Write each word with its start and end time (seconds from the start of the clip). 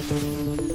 thank 0.00 0.73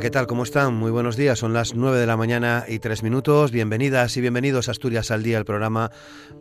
¿qué 0.00 0.10
tal? 0.10 0.26
¿Cómo 0.26 0.44
están? 0.44 0.74
Muy 0.74 0.90
buenos 0.90 1.16
días. 1.16 1.38
Son 1.38 1.52
las 1.52 1.74
9 1.74 1.98
de 1.98 2.06
la 2.06 2.16
mañana 2.16 2.64
y 2.66 2.78
3 2.78 3.02
minutos. 3.02 3.50
Bienvenidas 3.50 4.16
y 4.16 4.22
bienvenidos 4.22 4.68
a 4.68 4.70
Asturias 4.70 5.10
al 5.10 5.22
Día, 5.22 5.36
el 5.36 5.44
programa 5.44 5.90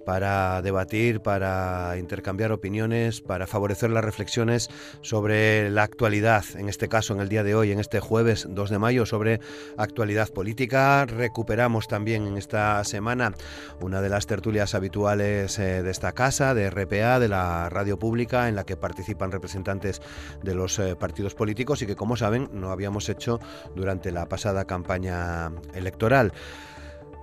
para 0.05 0.61
debatir, 0.61 1.19
para 1.19 1.97
intercambiar 1.97 2.53
opiniones, 2.53 3.19
para 3.19 3.47
favorecer 3.47 3.89
las 3.89 4.05
reflexiones 4.05 4.69
sobre 5.01 5.69
la 5.71 5.83
actualidad, 5.83 6.45
en 6.55 6.69
este 6.69 6.87
caso, 6.87 7.13
en 7.13 7.19
el 7.19 7.27
día 7.27 7.43
de 7.43 7.53
hoy, 7.53 7.73
en 7.73 7.79
este 7.79 7.99
jueves 7.99 8.47
2 8.49 8.69
de 8.69 8.79
mayo, 8.79 9.05
sobre 9.05 9.41
actualidad 9.77 10.29
política. 10.29 11.05
Recuperamos 11.05 11.89
también 11.89 12.27
en 12.27 12.37
esta 12.37 12.81
semana 12.85 13.33
una 13.81 14.01
de 14.01 14.07
las 14.07 14.25
tertulias 14.25 14.73
habituales 14.73 15.59
eh, 15.59 15.83
de 15.83 15.91
esta 15.91 16.13
casa, 16.13 16.53
de 16.53 16.69
RPA, 16.69 17.19
de 17.19 17.27
la 17.27 17.67
radio 17.69 17.99
pública, 17.99 18.47
en 18.47 18.55
la 18.55 18.63
que 18.63 18.77
participan 18.77 19.33
representantes 19.33 20.01
de 20.43 20.55
los 20.55 20.79
eh, 20.79 20.95
partidos 20.95 21.35
políticos 21.35 21.81
y 21.81 21.87
que, 21.87 21.97
como 21.97 22.15
saben, 22.15 22.49
no 22.53 22.71
habíamos 22.71 23.09
hecho 23.09 23.41
durante 23.75 24.11
la 24.11 24.27
pasada 24.27 24.65
campaña 24.65 25.51
electoral. 25.73 26.33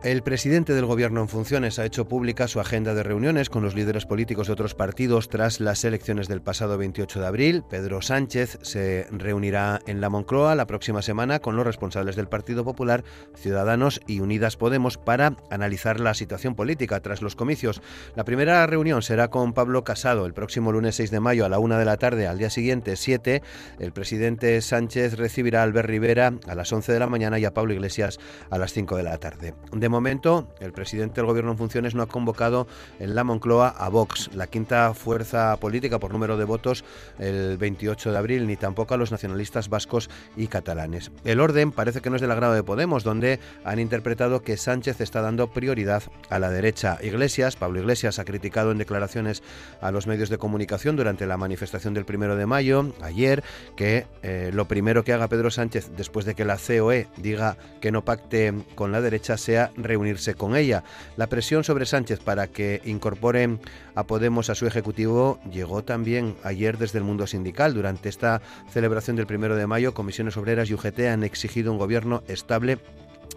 El 0.07 0.23
presidente 0.23 0.73
del 0.73 0.87
Gobierno 0.87 1.21
en 1.21 1.29
funciones 1.29 1.81
ha 1.81 1.85
hecho 1.85 2.07
pública 2.07 2.47
su 2.47 2.61
agenda 2.61 2.95
de 2.95 3.03
reuniones 3.03 3.51
con 3.51 3.65
los 3.65 3.75
líderes 3.75 4.07
políticos 4.07 4.47
de 4.47 4.53
otros 4.53 4.77
partidos 4.77 5.29
tras 5.29 5.59
las 5.59 5.83
elecciones 5.83 6.29
del 6.29 6.41
pasado 6.41 6.79
28 6.79 7.19
de 7.19 7.27
abril. 7.27 7.65
Pedro 7.69 8.01
Sánchez 8.01 8.61
se 8.63 9.09
reunirá 9.11 9.81
en 9.89 10.01
la 10.01 10.09
Moncloa 10.09 10.55
la 10.55 10.69
próxima 10.69 11.03
semana 11.03 11.41
con 11.41 11.57
los 11.57 11.67
responsables 11.67 12.15
del 12.15 12.29
Partido 12.29 12.63
Popular, 12.65 13.03
Ciudadanos 13.35 14.01
y 14.07 14.21
Unidas 14.21 14.57
Podemos 14.57 14.97
para 14.97 15.35
analizar 15.51 15.99
la 15.99 16.15
situación 16.15 16.55
política 16.55 17.01
tras 17.01 17.21
los 17.21 17.35
comicios. 17.35 17.83
La 18.15 18.23
primera 18.23 18.65
reunión 18.69 19.03
será 19.03 19.27
con 19.27 19.55
Pablo 19.55 19.83
Casado 19.83 20.25
el 20.25 20.35
próximo 20.35 20.71
lunes 20.71 20.95
6 20.95 21.11
de 21.11 21.19
mayo 21.19 21.45
a 21.45 21.49
la 21.49 21.59
una 21.59 21.81
de 21.81 21.85
la 21.85 21.97
tarde. 21.97 22.29
Al 22.29 22.39
día 22.39 22.51
siguiente, 22.51 22.95
7, 22.95 23.43
el 23.81 23.91
presidente 23.91 24.61
Sánchez 24.61 25.17
recibirá 25.17 25.63
a 25.63 25.65
Albert 25.65 25.89
Rivera 25.89 26.33
a 26.47 26.55
las 26.55 26.73
11 26.73 26.93
de 26.93 27.01
la 27.01 27.09
mañana 27.09 27.41
y 27.41 27.45
a 27.45 27.53
Pablo 27.53 27.75
Iglesias 27.75 28.21
a 28.51 28.59
las 28.59 28.73
5 28.73 28.97
de 28.99 29.03
la 29.03 29.19
tarde. 29.19 29.55
De 29.73 29.96
momento, 29.97 30.47
el 30.61 30.73
presidente 30.73 31.23
del 31.23 31.27
Gobierno 31.27 31.53
en 31.53 31.57
funciones 31.57 31.95
no 31.95 32.03
ha 32.03 32.07
convocado 32.07 32.67
en 33.01 33.15
la 33.15 33.25
Moncloa 33.25 33.69
a 33.69 33.89
Vox, 33.89 34.29
la 34.35 34.47
quinta 34.47 34.93
fuerza 34.93 35.57
política 35.57 35.99
por 35.99 36.13
número 36.13 36.37
de 36.37 36.45
votos 36.45 36.85
el 37.19 37.57
28 37.57 38.13
de 38.13 38.19
abril, 38.19 38.47
ni 38.47 38.57
tampoco 38.57 38.93
a 38.93 38.99
los 38.99 39.11
nacionalistas 39.11 39.71
vascos 39.71 40.11
y 40.37 40.49
catalanes. 40.49 41.11
El 41.25 41.41
orden 41.41 41.73
parece 41.73 42.03
que 42.03 42.11
no 42.11 42.17
es 42.17 42.23
del 42.23 42.31
agrado 42.31 42.53
de 42.53 42.63
Podemos, 42.63 43.05
donde 43.05 43.41
han 43.65 43.79
interpretado 43.79 44.43
que 44.43 44.59
Sánchez 44.59 45.01
está 45.01 45.23
dando 45.23 45.49
prioridad 45.49 46.03
a 46.29 46.39
la 46.39 46.51
derecha. 46.51 46.99
Iglesias, 47.03 47.57
Pablo 47.57 47.81
Iglesias, 47.81 48.19
ha 48.19 48.27
criticado 48.27 48.73
en 48.73 48.77
declaraciones 48.77 49.43
a 49.81 49.91
los 49.93 50.07
medios 50.07 50.29
de 50.29 50.37
comunicación 50.37 50.97
durante 50.97 51.27
la 51.27 51.39
manifestación 51.39 51.95
del 51.95 52.05
primero 52.05 52.37
de 52.37 52.45
mayo, 52.45 52.93
ayer, 53.01 53.43
que 53.77 54.07
eh, 54.23 54.51
lo 54.53 54.69
primero 54.69 55.05
que 55.05 55.15
haga 55.15 55.29
Pedro 55.29 55.51
Sánchez 55.51 55.93
después 55.97 56.27
de 56.27 56.35
que 56.35 56.45
la 56.45 56.59
COE 56.59 57.09
diga 57.17 57.57
que 57.81 57.91
no 57.91 58.05
pacte 58.05 58.53
con 58.75 58.93
la 58.93 59.01
derecha 59.01 59.39
sea 59.39 59.71
reunirse 59.77 60.35
con 60.35 60.57
ella. 60.57 60.85
La 61.17 61.27
presión 61.27 61.65
sobre 61.65 61.87
Sánchez 61.87 62.21
para 62.21 62.47
que 62.47 62.81
incorporen 62.85 63.61
a 63.95 64.05
Podemos 64.05 64.51
a 64.51 64.55
su 64.55 64.67
ejecutivo 64.67 65.39
llegó 65.51 65.83
también 65.83 66.37
ayer 66.43 66.79
desde 66.79 66.99
el 66.99 67.05
mundo 67.05 67.27
sindical. 67.27 67.75
Durante 67.75 68.09
esta 68.09 68.41
celebración 68.71 69.17
del 69.17 69.27
primero 69.27 69.57
de 69.57 69.67
mayo, 69.67 69.95
comisiones 69.95 70.37
obreras 70.37 70.71
y 70.71 70.75
UGT 70.75 71.01
han 71.01 71.25
exigido 71.25 71.73
un 71.73 71.79
gobierno 71.79 72.23
estable 72.29 72.79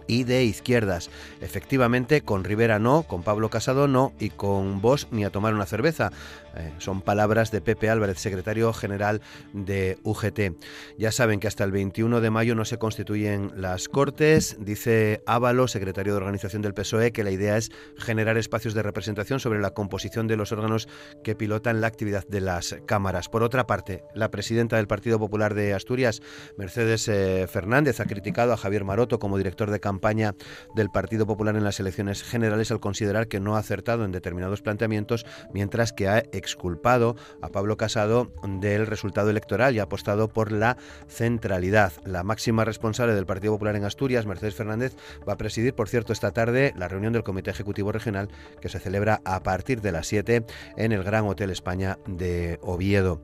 y 0.06 0.24
de 0.24 0.44
izquierdas. 0.44 1.10
Efectivamente, 1.40 2.22
con 2.22 2.44
Rivera 2.44 2.78
no, 2.78 3.04
con 3.04 3.22
Pablo 3.22 3.48
Casado 3.48 3.86
no 3.86 4.12
y 4.18 4.30
con 4.30 4.80
vos 4.80 5.08
ni 5.10 5.24
a 5.24 5.30
tomar 5.30 5.54
una 5.54 5.66
cerveza. 5.66 6.10
Eh, 6.56 6.72
son 6.78 7.02
palabras 7.02 7.50
de 7.50 7.60
Pepe 7.60 7.90
Álvarez, 7.90 8.18
secretario 8.18 8.72
general 8.72 9.20
de 9.52 9.98
UGT. 10.02 10.56
Ya 10.98 11.12
saben 11.12 11.40
que 11.40 11.48
hasta 11.48 11.64
el 11.64 11.72
21 11.72 12.20
de 12.20 12.30
mayo 12.30 12.54
no 12.54 12.64
se 12.64 12.78
constituyen 12.78 13.52
las 13.56 13.88
Cortes. 13.88 14.56
Dice 14.58 15.22
Ávalo, 15.26 15.68
secretario 15.68 16.12
de 16.12 16.18
organización 16.18 16.62
del 16.62 16.74
PSOE, 16.74 17.12
que 17.12 17.24
la 17.24 17.30
idea 17.30 17.56
es 17.56 17.70
generar 17.96 18.36
espacios 18.36 18.74
de 18.74 18.82
representación 18.82 19.40
sobre 19.40 19.60
la 19.60 19.70
composición 19.70 20.26
de 20.26 20.36
los 20.36 20.52
órganos 20.52 20.88
que 21.22 21.34
pilotan 21.34 21.80
la 21.80 21.86
actividad 21.86 22.26
de 22.26 22.40
las 22.40 22.76
cámaras. 22.86 23.28
Por 23.28 23.42
otra 23.42 23.66
parte, 23.66 24.02
la 24.14 24.30
presidenta 24.30 24.76
del 24.76 24.86
Partido 24.86 25.18
Popular 25.18 25.54
de 25.54 25.74
Asturias, 25.74 26.22
Mercedes 26.56 27.08
eh, 27.08 27.46
Fernández, 27.48 28.00
ha 28.00 28.06
criticado 28.06 28.52
a 28.52 28.56
Javier 28.56 28.84
Maroto 28.84 29.18
como 29.18 29.38
director 29.38 29.70
de 29.70 29.80
campaña 29.80 30.34
del 30.74 30.90
Partido 30.90 31.26
Popular 31.26 31.56
en 31.56 31.64
las 31.64 31.80
elecciones 31.80 32.22
generales 32.22 32.70
al 32.70 32.80
considerar 32.80 33.28
que 33.28 33.40
no 33.40 33.56
ha 33.56 33.60
acertado 33.60 34.04
en 34.04 34.12
determinados 34.12 34.62
planteamientos, 34.62 35.26
mientras 35.52 35.92
que 35.92 36.08
ha 36.08 36.18
exculpado 36.40 37.16
a 37.42 37.48
Pablo 37.48 37.76
Casado 37.76 38.32
del 38.42 38.86
resultado 38.86 39.30
electoral 39.30 39.74
y 39.74 39.78
apostado 39.78 40.28
por 40.28 40.50
la 40.50 40.76
centralidad. 41.08 41.92
La 42.04 42.22
máxima 42.22 42.64
responsable 42.64 43.14
del 43.14 43.26
Partido 43.26 43.52
Popular 43.52 43.76
en 43.76 43.84
Asturias, 43.84 44.26
Mercedes 44.26 44.54
Fernández, 44.54 44.96
va 45.28 45.34
a 45.34 45.38
presidir, 45.38 45.74
por 45.74 45.88
cierto, 45.88 46.12
esta 46.12 46.32
tarde 46.32 46.72
la 46.76 46.88
reunión 46.88 47.12
del 47.12 47.22
Comité 47.22 47.50
Ejecutivo 47.50 47.92
Regional 47.92 48.28
que 48.60 48.68
se 48.68 48.80
celebra 48.80 49.20
a 49.24 49.42
partir 49.42 49.80
de 49.80 49.92
las 49.92 50.06
7 50.06 50.44
en 50.76 50.92
el 50.92 51.04
Gran 51.04 51.26
Hotel 51.26 51.50
España 51.50 51.98
de 52.06 52.58
Oviedo. 52.62 53.20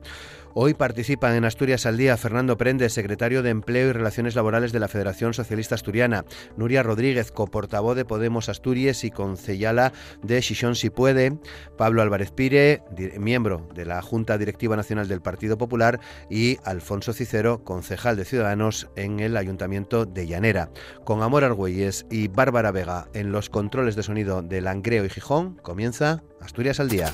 Hoy 0.59 0.73
participan 0.73 1.35
en 1.35 1.45
Asturias 1.45 1.85
al 1.85 1.97
Día 1.97 2.17
Fernando 2.17 2.57
Prendes, 2.57 2.91
secretario 2.91 3.43
de 3.43 3.51
Empleo 3.51 3.89
y 3.89 3.91
Relaciones 3.91 4.33
Laborales 4.33 4.71
de 4.71 4.79
la 4.79 4.87
Federación 4.87 5.35
Socialista 5.35 5.75
Asturiana, 5.75 6.25
Nuria 6.55 6.81
Rodríguez, 6.81 7.31
coportavoz 7.31 7.95
de 7.95 8.05
Podemos 8.05 8.49
Asturias 8.49 9.03
y 9.03 9.11
concejala 9.11 9.93
de 10.23 10.41
Xixón 10.41 10.73
Si 10.73 10.89
Puede, 10.89 11.37
Pablo 11.77 12.01
Álvarez 12.01 12.31
Pire, 12.31 12.81
miembro 13.19 13.69
de 13.75 13.85
la 13.85 14.01
Junta 14.01 14.39
Directiva 14.39 14.75
Nacional 14.75 15.07
del 15.07 15.21
Partido 15.21 15.59
Popular, 15.59 15.99
y 16.27 16.57
Alfonso 16.63 17.13
Cicero, 17.13 17.63
concejal 17.63 18.17
de 18.17 18.25
Ciudadanos 18.25 18.89
en 18.95 19.19
el 19.19 19.37
Ayuntamiento 19.37 20.07
de 20.07 20.25
Llanera. 20.25 20.71
Con 21.03 21.21
Amor 21.21 21.43
Argüelles 21.43 22.07
y 22.09 22.29
Bárbara 22.29 22.71
Vega 22.71 23.09
en 23.13 23.31
los 23.31 23.51
controles 23.51 23.95
de 23.95 24.01
sonido 24.01 24.41
de 24.41 24.61
Langreo 24.61 25.05
y 25.05 25.09
Gijón, 25.09 25.57
comienza 25.61 26.23
Asturias 26.41 26.79
al 26.79 26.89
Día. 26.89 27.11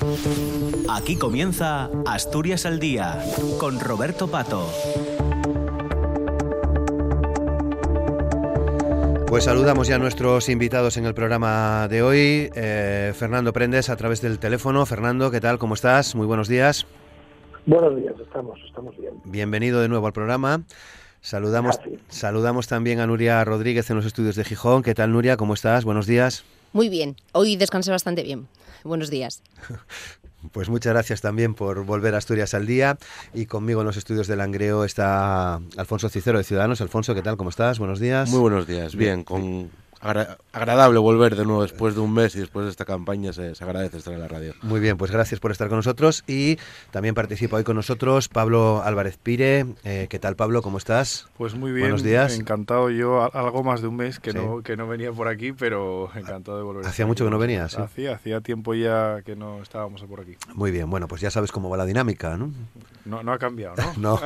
Aquí 0.88 1.16
comienza 1.16 1.90
Asturias 2.06 2.64
al 2.64 2.78
Día 2.78 3.22
con 3.58 3.80
Roberto 3.80 4.28
Pato. 4.28 4.70
Pues 9.26 9.44
saludamos 9.44 9.88
ya 9.88 9.96
a 9.96 9.98
nuestros 9.98 10.48
invitados 10.48 10.96
en 10.96 11.06
el 11.06 11.14
programa 11.14 11.88
de 11.88 12.02
hoy. 12.02 12.50
Eh, 12.54 13.12
Fernando 13.16 13.52
Prendes 13.52 13.90
a 13.90 13.96
través 13.96 14.20
del 14.20 14.38
teléfono. 14.38 14.86
Fernando, 14.86 15.30
¿qué 15.30 15.40
tal? 15.40 15.58
¿Cómo 15.58 15.74
estás? 15.74 16.14
Muy 16.14 16.26
buenos 16.26 16.48
días. 16.48 16.86
Buenos 17.66 17.96
días, 17.96 18.14
estamos, 18.20 18.60
estamos 18.66 18.96
bien. 18.98 19.14
Bienvenido 19.24 19.80
de 19.80 19.88
nuevo 19.88 20.06
al 20.06 20.12
programa. 20.12 20.62
Saludamos, 21.20 21.80
saludamos 22.08 22.68
también 22.68 23.00
a 23.00 23.06
Nuria 23.06 23.42
Rodríguez 23.44 23.88
en 23.90 23.96
los 23.96 24.04
estudios 24.04 24.36
de 24.36 24.44
Gijón. 24.44 24.82
¿Qué 24.82 24.94
tal, 24.94 25.10
Nuria? 25.10 25.36
¿Cómo 25.36 25.54
estás? 25.54 25.84
Buenos 25.84 26.06
días. 26.06 26.44
Muy 26.72 26.88
bien. 26.88 27.16
Hoy 27.32 27.56
descansé 27.56 27.90
bastante 27.90 28.22
bien. 28.22 28.46
Buenos 28.84 29.10
días. 29.10 29.42
Pues 30.52 30.68
muchas 30.68 30.92
gracias 30.92 31.20
también 31.20 31.54
por 31.54 31.84
volver 31.84 32.14
a 32.14 32.18
Asturias 32.18 32.54
al 32.54 32.66
día. 32.66 32.98
Y 33.32 33.46
conmigo 33.46 33.80
en 33.80 33.86
los 33.86 33.96
estudios 33.96 34.26
de 34.26 34.36
Langreo 34.36 34.84
está 34.84 35.60
Alfonso 35.76 36.08
Cicero 36.08 36.38
de 36.38 36.44
Ciudadanos. 36.44 36.80
Alfonso, 36.80 37.14
¿qué 37.14 37.22
tal? 37.22 37.36
¿Cómo 37.36 37.50
estás? 37.50 37.78
Buenos 37.78 38.00
días. 38.00 38.28
Muy 38.30 38.40
buenos 38.40 38.66
días. 38.66 38.94
Bien, 38.94 39.24
con 39.24 39.70
agradable 40.04 40.98
volver 40.98 41.34
de 41.34 41.44
nuevo 41.44 41.62
después 41.62 41.94
de 41.94 42.00
un 42.00 42.12
mes 42.12 42.36
y 42.36 42.40
después 42.40 42.64
de 42.66 42.70
esta 42.70 42.84
campaña. 42.84 43.32
Se, 43.32 43.52
agradece 43.60 43.98
estar 43.98 44.12
en 44.12 44.20
la 44.20 44.28
radio. 44.28 44.54
Muy 44.62 44.80
bien, 44.80 44.96
pues 44.96 45.10
gracias 45.10 45.40
por 45.40 45.50
estar 45.50 45.68
con 45.68 45.78
nosotros. 45.78 46.24
Y 46.26 46.58
también 46.90 47.14
participa 47.14 47.56
hoy 47.56 47.64
con 47.64 47.76
nosotros 47.76 48.28
Pablo 48.28 48.82
Álvarez 48.84 49.16
Pire. 49.16 49.66
Eh, 49.84 50.06
¿Qué 50.10 50.18
tal, 50.18 50.36
Pablo? 50.36 50.62
¿Cómo 50.62 50.78
estás? 50.78 51.28
Pues 51.36 51.54
muy 51.54 51.72
bien. 51.72 51.84
Buenos 51.84 52.02
días. 52.02 52.38
Encantado. 52.38 52.90
Yo 52.90 53.34
algo 53.34 53.62
más 53.62 53.80
de 53.80 53.88
un 53.88 53.96
mes 53.96 54.20
que, 54.20 54.32
no, 54.32 54.62
que 54.62 54.76
no 54.76 54.86
venía 54.86 55.12
por 55.12 55.28
aquí, 55.28 55.52
pero 55.52 56.10
encantado 56.14 56.58
de 56.58 56.64
volver. 56.64 56.86
Hacía 56.86 57.06
mucho 57.06 57.24
que 57.24 57.30
no 57.30 57.38
venías. 57.38 57.78
Hacía, 57.78 58.14
hacía 58.14 58.40
tiempo 58.40 58.74
ya 58.74 59.22
que 59.24 59.36
no 59.36 59.62
estábamos 59.62 60.02
por 60.02 60.20
aquí. 60.20 60.36
Muy 60.54 60.70
bien, 60.70 60.90
bueno, 60.90 61.08
pues 61.08 61.20
ya 61.20 61.30
sabes 61.30 61.50
cómo 61.50 61.70
va 61.70 61.76
la 61.76 61.86
dinámica, 61.86 62.36
¿no? 62.36 62.52
No, 63.04 63.22
no 63.22 63.32
ha 63.32 63.38
cambiado, 63.38 63.74
¿no? 63.76 63.92
no, 63.96 64.20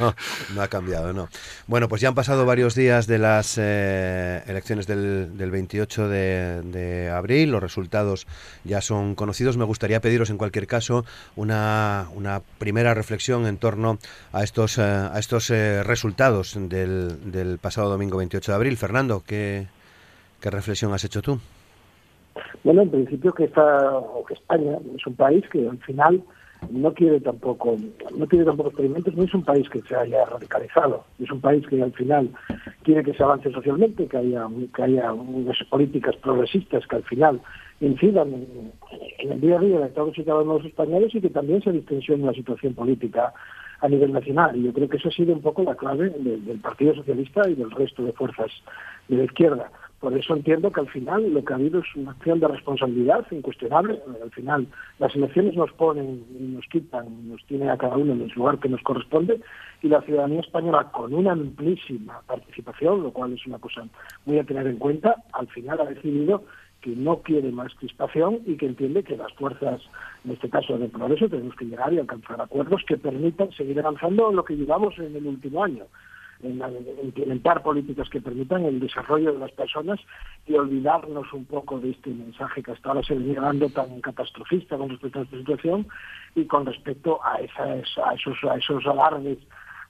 no, 0.00 0.14
no, 0.54 0.62
ha 0.62 0.68
cambiado, 0.68 1.12
no. 1.12 1.28
Bueno, 1.66 1.88
pues 1.88 2.00
ya 2.00 2.08
han 2.08 2.14
pasado 2.14 2.44
varios 2.46 2.74
días 2.74 3.06
de 3.06 3.18
las 3.18 3.58
eh, 3.58 4.42
elecciones 4.46 4.86
del, 4.86 5.23
del 5.26 5.50
28 5.50 6.08
de, 6.08 7.10
abril. 7.12 7.50
Los 7.50 7.62
resultados 7.62 8.26
ya 8.64 8.80
son 8.80 9.14
conocidos. 9.14 9.56
Me 9.56 9.64
gustaría 9.64 10.00
pediros, 10.00 10.30
en 10.30 10.38
cualquier 10.38 10.66
caso, 10.66 11.04
una, 11.36 12.08
una 12.14 12.40
primera 12.58 12.94
reflexión 12.94 13.46
en 13.46 13.56
torno 13.58 13.98
a 14.32 14.42
estos, 14.42 14.78
eh, 14.78 14.82
a 14.82 15.18
estos 15.18 15.50
eh, 15.50 15.82
resultados 15.82 16.56
del, 16.68 17.30
del, 17.30 17.58
pasado 17.58 17.90
domingo 17.90 18.18
28 18.18 18.52
de 18.52 18.56
abril. 18.56 18.76
Fernando, 18.76 19.22
¿qué, 19.26 19.66
¿qué 20.40 20.50
reflexión 20.50 20.92
has 20.92 21.04
hecho 21.04 21.22
tú? 21.22 21.38
Bueno, 22.64 22.82
en 22.82 22.90
principio 22.90 23.32
que, 23.32 23.46
que 23.46 24.34
España 24.34 24.78
es 24.96 25.06
un 25.06 25.14
país 25.14 25.44
que 25.50 25.68
al 25.68 25.78
final 25.78 26.22
no 26.70 26.92
quiere 26.92 27.20
tampoco 27.20 27.76
no 28.16 28.26
quiere 28.26 28.44
tampoco 28.44 28.70
experimentos, 28.70 29.14
no 29.14 29.24
es 29.24 29.34
un 29.34 29.44
país 29.44 29.68
que 29.68 29.80
se 29.82 29.96
haya 29.96 30.24
radicalizado, 30.24 31.04
es 31.18 31.30
un 31.30 31.40
país 31.40 31.66
que 31.66 31.82
al 31.82 31.92
final 31.92 32.30
quiere 32.82 33.02
que 33.02 33.14
se 33.14 33.22
avance 33.22 33.50
socialmente, 33.50 34.06
que 34.06 34.16
haya 34.16 34.46
que 34.74 34.82
haya 34.82 35.12
unas 35.12 35.56
políticas 35.70 36.16
progresistas 36.16 36.86
que 36.86 36.96
al 36.96 37.04
final 37.04 37.40
incidan 37.80 38.32
en, 38.34 39.32
el 39.32 39.40
día 39.40 39.56
a 39.56 39.60
día 39.60 39.80
de 39.80 39.88
todos 39.88 40.16
y 40.18 40.24
cada 40.24 40.42
uno 40.42 40.54
de 40.54 40.58
los 40.60 40.68
españoles 40.68 41.14
y 41.14 41.20
que 41.20 41.30
también 41.30 41.62
se 41.62 41.72
distensione 41.72 42.24
la 42.24 42.32
situación 42.32 42.74
política 42.74 43.32
a 43.80 43.88
nivel 43.88 44.12
nacional. 44.12 44.56
Y 44.56 44.62
yo 44.62 44.72
creo 44.72 44.88
que 44.88 44.96
eso 44.96 45.08
ha 45.08 45.12
sido 45.12 45.32
un 45.32 45.42
poco 45.42 45.62
la 45.62 45.74
clave 45.74 46.10
del 46.10 46.60
Partido 46.60 46.94
Socialista 46.94 47.48
y 47.48 47.54
del 47.54 47.70
resto 47.70 48.02
de 48.02 48.12
fuerzas 48.12 48.50
de 49.08 49.16
la 49.16 49.24
izquierda. 49.24 49.70
Por 50.04 50.12
eso 50.18 50.36
entiendo 50.36 50.70
que 50.70 50.80
al 50.80 50.90
final 50.90 51.32
lo 51.32 51.42
que 51.42 51.54
ha 51.54 51.56
habido 51.56 51.80
es 51.80 51.86
una 51.96 52.10
acción 52.10 52.38
de 52.38 52.46
responsabilidad 52.46 53.24
incuestionable. 53.30 54.02
Al 54.22 54.30
final 54.32 54.66
las 54.98 55.16
elecciones 55.16 55.56
nos 55.56 55.72
ponen 55.72 56.22
y 56.38 56.42
nos 56.42 56.66
quitan, 56.66 57.26
nos 57.26 57.42
tiene 57.46 57.70
a 57.70 57.78
cada 57.78 57.96
uno 57.96 58.12
en 58.12 58.20
el 58.20 58.30
lugar 58.36 58.58
que 58.58 58.68
nos 58.68 58.82
corresponde 58.82 59.40
y 59.80 59.88
la 59.88 60.02
ciudadanía 60.02 60.40
española 60.40 60.90
con 60.92 61.14
una 61.14 61.32
amplísima 61.32 62.20
participación, 62.26 63.02
lo 63.02 63.12
cual 63.12 63.32
es 63.32 63.46
una 63.46 63.58
cosa 63.58 63.88
muy 64.26 64.38
a 64.38 64.44
tener 64.44 64.66
en 64.66 64.76
cuenta, 64.76 65.14
al 65.32 65.48
final 65.48 65.80
ha 65.80 65.86
decidido 65.86 66.44
que 66.82 66.90
no 66.90 67.22
quiere 67.22 67.50
más 67.50 67.74
crispación 67.76 68.40
y 68.44 68.58
que 68.58 68.66
entiende 68.66 69.04
que 69.04 69.16
las 69.16 69.32
fuerzas, 69.32 69.80
en 70.26 70.32
este 70.32 70.50
caso 70.50 70.76
de 70.76 70.90
progreso, 70.90 71.30
tenemos 71.30 71.56
que 71.56 71.64
llegar 71.64 71.94
y 71.94 71.98
alcanzar 71.98 72.42
acuerdos 72.42 72.82
que 72.86 72.98
permitan 72.98 73.50
seguir 73.52 73.80
avanzando 73.80 74.28
en 74.28 74.36
lo 74.36 74.44
que 74.44 74.54
llevamos 74.54 74.98
en 74.98 75.16
el 75.16 75.26
último 75.26 75.64
año 75.64 75.86
en, 76.44 76.62
implementar 77.02 77.62
políticas 77.62 78.08
que 78.08 78.20
permitan 78.20 78.64
el 78.64 78.80
desarrollo 78.80 79.32
de 79.32 79.38
las 79.38 79.52
personas 79.52 80.00
y 80.46 80.54
olvidarnos 80.54 81.32
un 81.32 81.44
poco 81.44 81.78
de 81.80 81.90
este 81.90 82.10
mensaje 82.10 82.62
que 82.62 82.72
hasta 82.72 82.88
ahora 82.88 83.02
se 83.02 83.14
venía 83.14 83.40
dando 83.40 83.68
tan 83.70 84.00
catastrofista 84.00 84.76
con 84.76 84.88
respecto 84.90 85.20
a 85.20 85.22
esta 85.22 85.36
situación 85.36 85.86
y 86.34 86.44
con 86.44 86.66
respecto 86.66 87.20
a, 87.24 87.40
esas, 87.40 87.86
a, 88.04 88.14
esos, 88.14 88.36
a 88.44 88.56
esos 88.56 88.86
alardes 88.86 89.38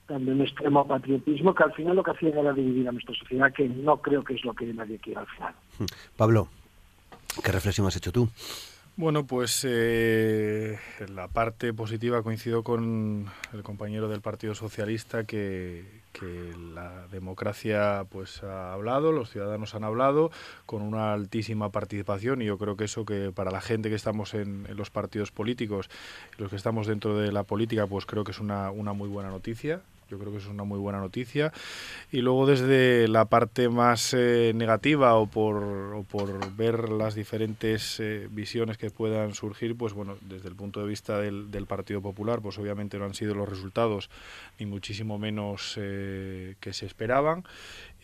también 0.06 0.40
extremo 0.40 0.86
patriotismo 0.86 1.54
que 1.54 1.62
al 1.62 1.72
final 1.72 1.96
lo 1.96 2.02
que 2.02 2.10
hacían 2.10 2.36
era 2.36 2.52
dividir 2.52 2.88
a 2.88 2.92
nuestra 2.92 3.14
sociedad, 3.14 3.52
que 3.52 3.68
no 3.68 3.96
creo 3.98 4.22
que 4.22 4.34
es 4.34 4.44
lo 4.44 4.52
que 4.52 4.66
nadie 4.66 4.98
quiere 4.98 5.20
al 5.20 5.26
final. 5.26 5.54
Pablo, 6.16 6.48
¿qué 7.42 7.52
reflexión 7.52 7.86
has 7.86 7.96
hecho 7.96 8.12
tú? 8.12 8.28
Bueno, 8.96 9.26
pues 9.26 9.66
eh, 9.68 10.78
la 11.12 11.26
parte 11.26 11.72
positiva 11.74 12.22
coincido 12.22 12.62
con 12.62 13.26
el 13.52 13.64
compañero 13.64 14.08
del 14.08 14.20
Partido 14.20 14.54
Socialista 14.54 15.24
que, 15.24 16.04
la 16.74 17.08
democracia 17.08 18.06
pues 18.08 18.44
ha 18.44 18.72
hablado, 18.72 19.10
los 19.10 19.30
ciudadanos 19.30 19.74
han 19.74 19.82
hablado 19.82 20.30
con 20.64 20.80
una 20.80 21.12
altísima 21.12 21.70
participación 21.70 22.40
y 22.40 22.46
yo 22.46 22.56
creo 22.56 22.76
que 22.76 22.84
eso 22.84 23.04
que 23.04 23.32
para 23.32 23.50
la 23.50 23.60
gente 23.60 23.88
que 23.88 23.96
estamos 23.96 24.32
en, 24.32 24.64
los 24.76 24.90
partidos 24.90 25.32
políticos, 25.32 25.90
los 26.38 26.50
que 26.50 26.56
estamos 26.56 26.86
dentro 26.86 27.18
de 27.18 27.32
la 27.32 27.42
política, 27.42 27.88
pues 27.88 28.06
creo 28.06 28.22
que 28.22 28.30
es 28.30 28.38
una, 28.38 28.70
una 28.70 28.92
muy 28.92 29.08
buena 29.08 29.28
noticia. 29.28 29.82
Yo 30.08 30.18
creo 30.18 30.32
que 30.32 30.38
eso 30.38 30.48
es 30.48 30.54
una 30.54 30.64
muy 30.64 30.78
buena 30.78 30.98
noticia. 30.98 31.52
Y 32.10 32.20
luego 32.20 32.46
desde 32.46 33.08
la 33.08 33.26
parte 33.26 33.68
más 33.68 34.14
eh, 34.14 34.52
negativa 34.54 35.14
o 35.14 35.26
por, 35.26 35.62
o 35.94 36.02
por, 36.04 36.54
ver 36.54 36.90
las 36.90 37.14
diferentes 37.14 37.98
eh, 38.00 38.28
visiones 38.30 38.78
que 38.78 38.90
puedan 38.90 39.34
surgir, 39.34 39.76
pues 39.76 39.92
bueno, 39.92 40.16
desde 40.20 40.48
el 40.48 40.54
punto 40.54 40.80
de 40.80 40.86
vista 40.86 41.18
del, 41.18 41.64
Partido 41.66 42.02
Popular, 42.02 42.40
pues 42.42 42.58
obviamente 42.58 42.98
no 42.98 43.06
han 43.06 43.14
sido 43.14 43.34
los 43.34 43.48
resultados 43.48 44.10
ni 44.58 44.66
muchísimo 44.66 45.18
menos 45.18 45.76
eh, 45.78 46.56
que 46.60 46.74
se 46.74 46.84
esperaban 46.84 47.44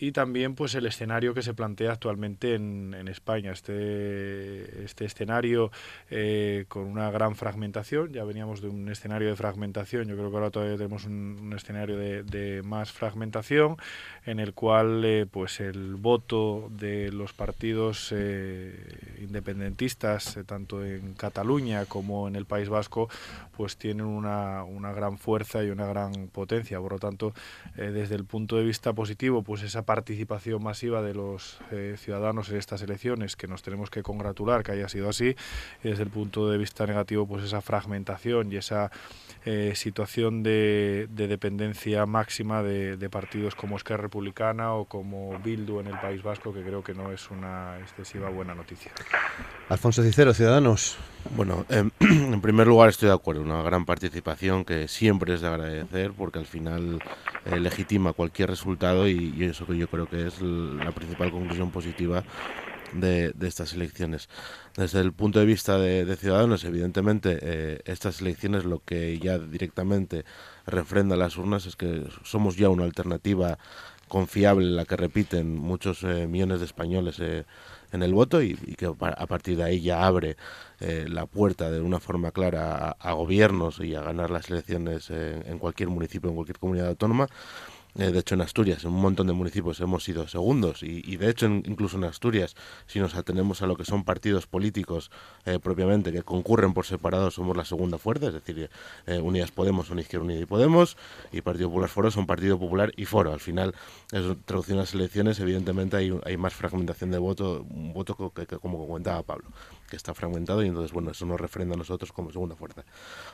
y 0.01 0.13
también 0.13 0.55
pues 0.55 0.75
el 0.75 0.87
escenario 0.87 1.35
que 1.35 1.43
se 1.43 1.55
plantea 1.55 1.93
actualmente 1.93 2.55
en, 2.55 2.95
en 2.95 3.07
España. 3.09 3.53
Este 3.53 4.85
este 4.85 5.05
escenario 5.05 5.71
eh, 6.11 6.65
con 6.69 6.85
una 6.85 7.11
gran 7.11 7.37
fragmentación 7.37 8.13
ya 8.13 8.25
veníamos 8.25 8.61
de 8.61 8.69
un 8.69 8.89
escenario 8.89 9.29
de 9.29 9.37
fragmentación 9.37 10.09
yo 10.09 10.17
creo 10.17 10.31
que 10.31 10.37
ahora 10.37 10.51
todavía 10.51 10.77
tenemos 10.77 11.05
un, 11.05 11.53
escenario 11.57 11.97
de, 11.97 12.63
más 12.65 12.93
fragmentación 12.93 13.77
en 14.25 14.41
el 14.41 14.55
cual 14.55 15.05
eh, 15.05 15.27
pues 15.31 15.61
el 15.61 15.97
voto 15.97 16.71
de 16.71 17.13
los 17.13 17.33
partidos 17.33 18.13
eh, 18.13 18.75
independentistas 19.21 20.39
tanto 20.47 20.85
en 20.85 21.15
Cataluña 21.15 21.85
como 21.87 22.29
en 22.29 22.37
el 22.37 22.47
País 22.47 22.69
Vasco 22.69 23.09
pues 23.57 23.77
tienen 23.77 24.07
una, 24.07 24.65
una 24.65 24.93
gran 24.93 25.19
fuerza 25.19 25.63
y 25.63 25.71
una 25.71 25.87
gran 25.87 26.29
potencia. 26.29 26.79
Por 26.81 26.93
lo 26.93 26.99
tanto 26.99 27.35
desde 27.77 28.15
el 28.15 28.25
punto 28.25 28.57
de 28.57 28.65
vista 28.65 28.95
positivo 28.95 29.43
pues 29.43 29.63
esa 29.63 29.83
participación 29.91 30.63
masiva 30.63 31.03
de 31.03 31.15
los 31.15 31.59
eh, 31.73 31.97
ciudadanos 31.99 32.49
en 32.51 32.59
estas 32.59 32.81
elecciones, 32.81 33.35
que 33.35 33.49
nos 33.49 33.63
tenemos 33.63 33.91
que 33.91 34.05
congratular 34.05 34.63
que 34.63 34.71
haya 34.71 34.89
sido 34.89 35.09
así, 35.09 35.35
y 35.83 35.89
desde 35.89 36.05
el 36.05 36.11
punto 36.11 36.49
de 36.49 36.59
vista 36.59 36.87
negativo, 36.87 37.27
pues 37.27 37.43
esa 37.43 37.61
fragmentación 37.61 38.53
y 38.53 38.57
esa 38.57 38.93
eh, 39.45 39.73
situación 39.75 40.43
de, 40.43 41.09
dependencia 41.11 42.05
máxima 42.07 42.63
de, 42.63 43.11
partidos 43.11 43.55
como 43.55 43.77
Esquerra 43.77 44.03
Republicana 44.03 44.75
o 44.75 44.85
como 44.85 45.39
Bildu 45.39 45.81
en 45.81 45.87
el 45.87 45.99
País 45.99 46.23
Vasco, 46.23 46.53
que 46.53 46.63
creo 46.63 46.83
que 46.85 46.95
no 46.95 47.11
es 47.11 47.31
una 47.31 47.79
excesiva 47.81 48.29
buena 48.29 48.55
noticia. 48.55 48.93
Alfonso 49.69 50.03
Cicero, 50.03 50.35
Ciudadanos. 50.35 50.99
Bueno, 51.37 51.65
em, 51.69 51.91
en 52.01 52.41
primer 52.41 52.67
lugar 52.67 52.91
estoy 52.91 53.09
de 53.09 53.15
acuerdo, 53.15 53.43
una 53.43 53.63
gran 53.63 53.87
participación 53.87 54.65
que 54.65 54.89
siempre 54.89 55.35
es 55.35 55.41
de 55.41 55.49
agradecer 55.49 56.13
porque 56.13 56.39
al 56.39 56.47
final 56.47 56.99
eh, 57.47 57.59
legitima 57.59 58.13
cualquier 58.13 58.51
resultado 58.51 59.09
y, 59.09 59.35
y 59.37 59.45
eso 59.45 59.67
que 59.67 59.77
yo 59.77 59.89
creo 59.89 60.07
que 60.07 60.27
es 60.27 60.41
la 60.41 60.93
principal 60.93 61.31
conclusión 61.31 61.71
positiva 61.71 62.23
de, 62.93 63.35
estas 63.43 63.73
elecciones. 63.73 64.29
Desde 64.77 65.01
el 65.01 65.13
punto 65.13 65.39
de 65.39 65.47
vista 65.47 65.79
de, 65.79 66.17
Ciudadanos, 66.17 66.65
evidentemente, 66.65 67.39
eh, 67.41 67.81
estas 67.85 68.21
elecciones 68.21 68.65
lo 68.65 68.83
que 68.85 69.19
ya 69.19 69.39
directamente 69.39 70.25
refrenda 70.67 71.17
las 71.17 71.37
urnas 71.37 71.67
es 71.67 71.77
que 71.77 72.05
somos 72.25 72.57
ya 72.57 72.69
una 72.69 72.85
alternativa 72.85 73.59
confiable, 74.09 74.67
la 74.67 74.85
que 74.85 74.97
repiten 74.97 75.57
muchos 75.57 76.03
eh, 76.03 76.27
millones 76.27 76.61
de 76.61 76.67
españoles 76.67 77.19
eh, 77.21 77.45
en 77.93 78.03
el 78.03 78.13
voto 78.13 78.43
y, 78.43 78.55
que 78.55 78.87
a 78.87 79.27
partir 79.27 79.57
de 79.57 79.65
ahí 79.65 79.81
ya 79.81 80.07
abre 80.07 80.37
la 80.81 81.27
puerta 81.27 81.71
de 81.71 81.81
una 81.81 82.01
forma 82.01 82.31
clara 82.31 82.97
a, 82.99 83.13
gobiernos 83.13 83.81
y 83.81 83.95
a 83.95 84.01
ganar 84.01 84.31
las 84.31 84.49
elecciones 84.49 85.11
en 85.11 85.59
cualquier 85.59 85.91
municipio, 85.91 86.31
en 86.31 86.37
cualquier 86.37 86.59
comunidad 86.59 86.89
autónoma. 86.89 87.27
Eh, 87.99 88.11
de 88.11 88.19
hecho, 88.21 88.35
en 88.35 88.41
Asturias, 88.43 88.85
en 88.85 88.91
un 88.91 89.01
montón 89.01 89.27
de 89.27 89.33
municipios 89.33 89.81
hemos 89.81 90.05
sido 90.05 90.29
segundos 90.29 90.83
y, 90.83 91.17
de 91.17 91.31
hecho, 91.31 91.47
incluso 91.47 91.97
en 91.97 92.05
Asturias, 92.05 92.55
si 92.87 93.01
nos 93.01 93.15
atenemos 93.15 93.63
a 93.63 93.67
lo 93.67 93.77
que 93.77 93.85
son 93.85 94.05
partidos 94.05 94.47
políticos 94.47 95.11
eh, 95.45 95.59
propiamente 95.59 96.13
que 96.13 96.23
concurren 96.23 96.73
por 96.73 96.87
separado, 96.87 97.31
somos 97.31 97.57
la 97.57 97.65
segunda 97.65 97.99
fuerza, 97.99 98.29
es 98.29 98.35
decir, 98.35 98.71
eh, 99.07 99.19
Unidas 99.19 99.51
Podemos 99.51 99.89
son 99.89 99.99
Izquierda 99.99 100.25
Unida 100.25 100.41
y 100.41 100.47
Podemos 100.47 100.97
y 101.33 101.41
Partido 101.41 101.69
Popular 101.69 101.89
Foro 101.89 102.11
son 102.11 102.27
Partido 102.27 102.59
Popular 102.59 102.93
y 102.97 103.05
Foro. 103.05 103.33
Al 103.33 103.41
final, 103.41 103.75
es 104.13 104.23
traducción 104.45 104.79
a 104.79 104.83
las 104.83 104.95
elecciones, 104.95 105.41
evidentemente 105.41 105.97
hay, 105.97 106.17
hay 106.25 106.37
más 106.37 106.55
fragmentación 106.55 107.11
de 107.11 107.19
voto, 107.19 107.67
un 107.69 107.93
voto 107.93 108.33
que, 108.35 108.47
que, 108.47 108.59
como 108.59 108.87
comentaba 108.87 109.23
Pablo, 109.23 109.49
que 109.89 109.97
está 109.97 110.15
fragmentado 110.15 110.63
y 110.63 110.69
entonces, 110.69 110.93
bueno, 110.93 111.11
eso 111.11 111.27
nos 111.27 111.41
refrenda 111.41 111.75
a 111.75 111.79
nosotros 111.79 112.13
como 112.13 112.31
segunda 112.31 112.55
fuerza. 112.55 112.85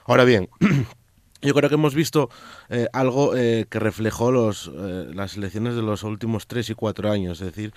Ahora 0.06 0.24
bien, 0.24 0.48
Yo 1.42 1.52
creo 1.54 1.68
que 1.68 1.74
hemos 1.74 1.94
visto 1.94 2.30
eh, 2.70 2.88
algo 2.92 3.36
eh, 3.36 3.66
que 3.68 3.78
reflejó 3.78 4.32
los, 4.32 4.70
eh, 4.74 5.10
las 5.12 5.36
elecciones 5.36 5.74
de 5.74 5.82
los 5.82 6.02
últimos 6.02 6.46
tres 6.46 6.70
y 6.70 6.74
cuatro 6.74 7.10
años, 7.10 7.40
es 7.40 7.48
decir, 7.48 7.74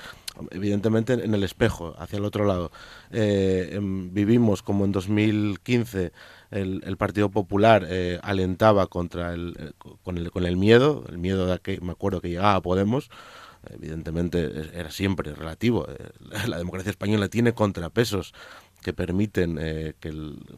evidentemente 0.52 1.14
en 1.14 1.34
el 1.34 1.44
espejo, 1.44 1.94
hacia 1.98 2.18
el 2.18 2.26
otro 2.26 2.46
lado. 2.46 2.72
Em, 3.12 4.14
vivimos 4.14 4.64
como 4.64 4.86
en 4.86 4.94
2015 4.94 6.14
el, 6.52 6.82
el 6.86 6.98
Partido 6.98 7.30
Popular 7.30 7.86
alentaba 8.24 8.88
contra 8.88 9.34
el, 9.34 9.74
con, 10.04 10.18
el, 10.18 10.32
con 10.32 10.46
el 10.46 10.56
miedo, 10.56 11.04
el 11.10 11.18
miedo 11.18 11.46
de 11.46 11.60
que 11.60 11.82
me 11.82 11.92
acuerdo 11.92 12.22
que 12.22 12.30
llegaba 12.30 12.56
a 12.56 12.62
Podemos, 12.62 13.10
evidentemente 13.70 14.70
era 14.74 14.90
siempre 14.90 15.36
relativo. 15.36 15.86
La 16.48 16.58
democracia 16.58 16.92
española 16.92 17.28
tiene 17.28 17.54
contrapesos 17.54 18.34
que 18.82 18.94
permiten 18.94 19.58
eh, 19.60 19.94
que 20.00 20.14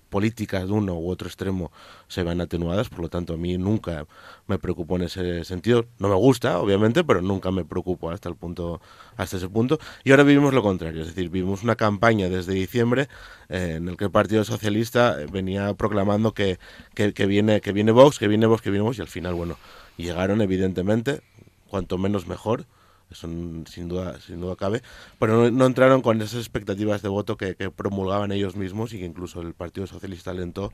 políticas 0.10 0.68
de 0.68 0.74
uno 0.74 0.96
u 0.96 1.10
otro 1.10 1.28
extremo 1.28 1.72
se 2.08 2.24
vean 2.24 2.42
atenuadas, 2.42 2.90
por 2.90 3.00
lo 3.00 3.10
tanto 3.10 3.34
a 3.34 3.38
mí 3.38 3.58
nunca 3.58 4.06
me 4.48 4.60
preocupo 4.60 4.96
en 4.96 5.04
ese 5.04 5.44
sentido. 5.44 5.86
No 6.00 6.10
me 6.10 6.16
gusta, 6.16 6.60
obviamente, 6.60 7.04
pero 7.04 7.22
nunca 7.22 7.52
me 7.52 7.66
preocupo 7.66 8.12
hasta 8.12 8.30
el 8.30 8.36
punto, 8.36 8.82
hasta 9.18 9.38
ese 9.38 9.50
punto. 9.50 9.80
Y 10.04 10.12
ahora 10.12 10.24
vivimos 10.24 10.54
lo 10.54 10.62
contrario, 10.62 11.02
es 11.02 11.08
decir, 11.08 11.30
vivimos 11.30 11.64
una 11.64 11.76
campaña 11.76 12.30
desde 12.30 12.54
diciembre 12.54 13.08
eh, 13.50 13.76
en 13.78 13.88
el 13.88 13.98
que 13.98 14.06
el 14.06 14.12
Partido 14.12 14.44
Socialista 14.44 15.18
venía 15.32 15.74
proclamando 15.74 16.34
que, 16.34 16.60
que, 16.94 17.26
viene, 17.26 17.62
que 17.62 17.72
viene 17.72 17.92
Vox, 17.92 18.20
que 18.20 18.28
viene 18.28 18.46
Vox, 18.46 18.62
que 18.62 18.70
viene 18.70 18.84
Vox, 18.84 19.00
y 19.00 19.02
al 19.02 19.08
final, 19.08 19.34
bueno, 19.34 19.58
llegaron 19.98 20.42
evidentemente, 20.42 21.22
cuanto 21.68 21.98
menos 21.98 22.28
mejor 22.28 22.66
eso 23.12 23.28
sin 23.28 23.88
duda, 23.88 24.20
sin 24.20 24.40
duda 24.40 24.56
cabe, 24.56 24.82
pero 25.20 25.52
no, 25.52 25.66
entraron 25.66 26.02
con 26.02 26.22
esas 26.22 26.40
expectativas 26.40 27.02
de 27.02 27.10
voto 27.10 27.38
que, 27.38 27.56
promulgaban 27.76 28.32
ellos 28.32 28.56
mismos 28.56 28.94
y 28.94 29.00
que 29.00 29.06
incluso 29.06 29.42
el 29.42 29.54
Partido 29.54 29.88
Socialista 29.88 30.32
alentó 30.32 30.72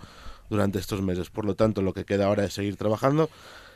durante 0.49 0.79
estos 0.79 1.01
meses. 1.01 1.29
Por 1.29 1.45
lo 1.45 1.55
tanto, 1.55 1.81
lo 1.81 1.93
que 1.93 2.05
queda 2.05 2.27
ahora 2.27 2.45
es 2.45 2.53
seguir 2.53 2.77
trabajando 2.77 3.29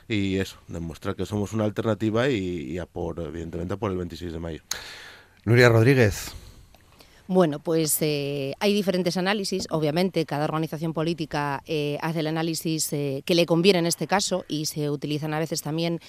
y 0.08 0.36
eso, 0.36 0.58
demostrar 0.68 1.16
que 1.16 1.26
somos 1.26 1.52
una 1.52 1.64
alternativa 1.64 2.28
y, 2.28 2.78
a 2.78 2.86
por, 2.86 3.20
evidentemente, 3.20 3.76
por 3.76 3.90
el 3.90 3.98
26 3.98 4.32
de 4.32 4.38
mayo. 4.38 4.62
Nuria 5.44 5.68
Rodríguez. 5.68 6.32
Bueno, 7.28 7.60
pues 7.60 7.98
eh, 8.00 8.52
hay 8.58 8.74
diferentes 8.74 9.16
análisis, 9.16 9.68
obviamente, 9.70 10.26
cada 10.26 10.44
organización 10.44 10.92
política 10.92 11.62
eh, 11.66 11.96
hace 12.02 12.18
el 12.18 12.26
análisis 12.26 12.92
eh, 12.92 13.22
que 13.24 13.36
le 13.36 13.46
conviene 13.46 13.78
en 13.78 13.86
este 13.86 14.08
caso 14.08 14.44
y 14.48 14.66
se 14.66 14.90
utilizan 14.90 15.32
a 15.32 15.38
veces 15.38 15.62
también 15.62 16.00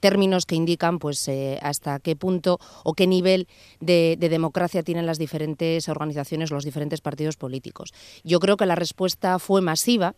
términos 0.00 0.44
que 0.44 0.54
indican 0.54 0.98
pues 0.98 1.30
hasta 1.62 2.00
qué 2.00 2.16
punto 2.16 2.58
o 2.84 2.92
qué 2.92 3.06
nivel 3.06 3.48
de, 3.80 4.16
democracia 4.20 4.82
tienen 4.82 5.06
las 5.06 5.18
diferentes 5.18 5.88
organizaciones, 5.88 6.50
los 6.50 6.64
diferentes 6.64 7.00
partidos 7.00 7.36
políticos. 7.36 7.94
Yo 8.24 8.40
creo 8.40 8.56
que 8.56 8.66
la 8.66 8.74
respuesta 8.74 9.38
fue 9.38 9.60
masiva 9.60 10.14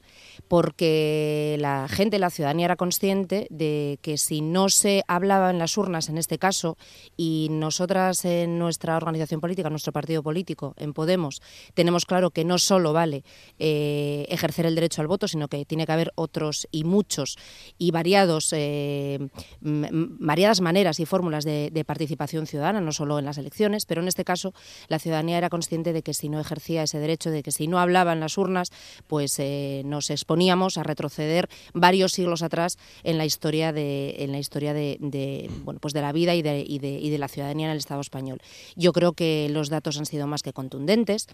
porque 0.49 1.57
la 1.61 1.87
gente, 1.89 2.19
la 2.19 2.31
ciudadanía 2.31 2.67
era 2.67 2.77
consciente 2.77 3.47
de 3.51 3.99
que 4.03 4.19
si 4.19 4.41
no 4.41 4.69
se 4.69 5.05
hablaba 5.07 5.51
en 5.51 5.59
las 5.59 5.77
urnas 5.77 6.09
en 6.09 6.19
este 6.19 6.39
caso 6.39 6.77
y 7.17 7.49
nosotras 7.51 8.25
en 8.25 8.59
nuestra 8.59 8.97
organización 8.97 9.41
política, 9.41 9.71
nuestro 9.71 9.93
partido 9.93 10.00
político, 10.23 10.75
en 10.77 10.93
Podemos, 10.93 11.41
tenemos 11.75 12.05
claro 12.05 12.31
que 12.31 12.45
no 12.45 12.59
solo 12.59 12.93
vale 12.93 13.23
eh, 13.59 14.27
ejercer 14.29 14.67
el 14.67 14.75
derecho 14.75 15.01
al 15.01 15.07
voto, 15.07 15.29
sino 15.29 15.49
que 15.49 15.65
tiene 15.65 15.87
que 15.87 15.93
haber 15.93 16.13
otros 16.17 16.67
y 16.71 16.85
muchos 16.85 17.37
y 17.79 17.91
variados, 17.91 18.53
eh, 18.53 19.19
variadas 19.61 20.61
maneras 20.61 21.01
y 21.01 21.07
fórmulas 21.07 21.45
de, 21.45 21.85
participación 21.87 22.47
ciudadana, 22.47 22.81
no 22.81 22.93
solo 22.93 23.19
en 23.19 23.25
las 23.25 23.39
elecciones, 23.39 23.87
pero 23.87 24.03
en 24.03 24.09
este 24.09 24.25
caso 24.25 24.53
la 24.89 24.99
ciudadanía 24.99 25.39
era 25.39 25.49
consciente 25.49 25.93
de 25.93 26.03
que 26.03 26.15
si 26.15 26.29
no 26.29 26.39
ejercía 26.39 26.83
ese 26.83 26.99
derecho, 26.99 27.31
de 27.31 27.43
que 27.43 27.51
si 27.51 27.67
no 27.67 27.81
hablaba 27.81 28.13
en 28.13 28.21
las 28.21 28.37
urnas, 28.39 28.71
pues 29.07 29.39
eh, 29.39 29.83
nos 29.85 30.11
exponíamos 30.11 30.77
a 30.77 30.83
retroceder 30.83 31.49
varios 31.73 32.13
siglos 32.13 32.43
atrás 32.43 32.79
en 33.03 33.19
la 33.19 33.25
historia 33.25 33.73
de, 33.73 34.17
en 34.19 34.33
la 34.33 34.39
historia 34.39 34.75
de, 34.75 35.51
bueno, 35.65 35.81
pues 35.81 35.95
de 35.95 36.03
la 36.03 36.13
vida 36.13 36.35
y 36.35 36.43
de, 36.43 36.61
y 36.61 36.79
de 36.79 37.19
la 37.19 37.29
ciudadanía 37.29 37.67
en 37.67 37.73
el 37.73 37.79
Estado 37.79 38.01
español. 38.01 38.41
Yo 38.77 38.93
creo 38.93 39.13
que 39.13 39.49
los 39.51 39.69
datos 39.69 39.90
han 39.99 40.07
sido 40.07 40.27
más 40.27 40.43
que 40.43 40.53
contundentes. 40.53 41.27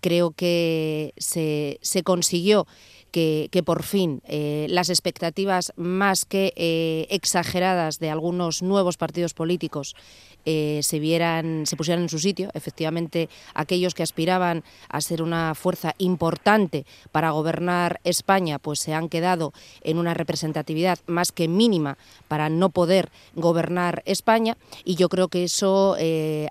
Creo 0.00 0.32
que 0.32 1.14
se, 1.16 1.78
se 1.82 2.02
consiguió 2.02 2.66
que, 3.10 3.62
por 3.64 3.82
fin 3.82 4.22
eh, 4.26 4.66
las 4.70 4.88
expectativas 4.88 5.72
más 5.76 6.24
que 6.24 6.52
eh, 6.56 7.06
exageradas 7.10 7.98
de 7.98 8.10
algunos 8.10 8.62
nuevos 8.62 8.96
partidos 8.96 9.34
políticos 9.34 9.94
eh, 10.46 10.80
se 10.82 10.98
vieran, 10.98 11.66
se 11.66 11.76
pusieran 11.76 12.02
en 12.02 12.08
su 12.08 12.18
sitio. 12.18 12.50
Efectivamente, 12.54 13.28
aquellos 13.52 13.94
que 13.94 14.02
aspiraban 14.02 14.64
a 14.88 15.02
ser 15.02 15.22
una 15.22 15.54
fuerza 15.54 15.94
importante 15.98 16.86
para 17.12 17.30
gobernar 17.32 18.00
España, 18.04 18.58
pues 18.58 18.80
se 18.80 18.94
han 18.94 19.10
quedado 19.10 19.52
en 19.82 19.98
una 19.98 20.14
representatividad 20.14 20.98
más 21.06 21.30
que 21.30 21.46
mínima 21.46 21.98
para 22.26 22.48
no 22.48 22.70
poder 22.70 23.10
gobernar 23.34 24.02
España. 24.06 24.56
Y 24.82 24.94
yo 24.94 25.10
creo 25.10 25.28
que 25.28 25.44
eso 25.44 25.96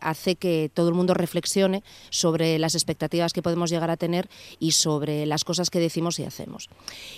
hace 0.01 0.35
que 0.35 0.69
todo 0.71 0.89
el 0.89 0.95
mundo 0.95 1.15
reflexione 1.15 1.81
sobre 2.11 2.59
las 2.59 2.75
expectativas 2.75 3.33
que 3.33 3.41
podemos 3.41 3.71
llegar 3.71 3.89
a 3.89 3.97
tener 3.97 4.29
y 4.59 4.73
sobre 4.73 5.25
las 5.25 5.43
cosas 5.43 5.71
que 5.71 5.79
decimos 5.79 6.19
y 6.19 6.25
hacemos. 6.25 6.48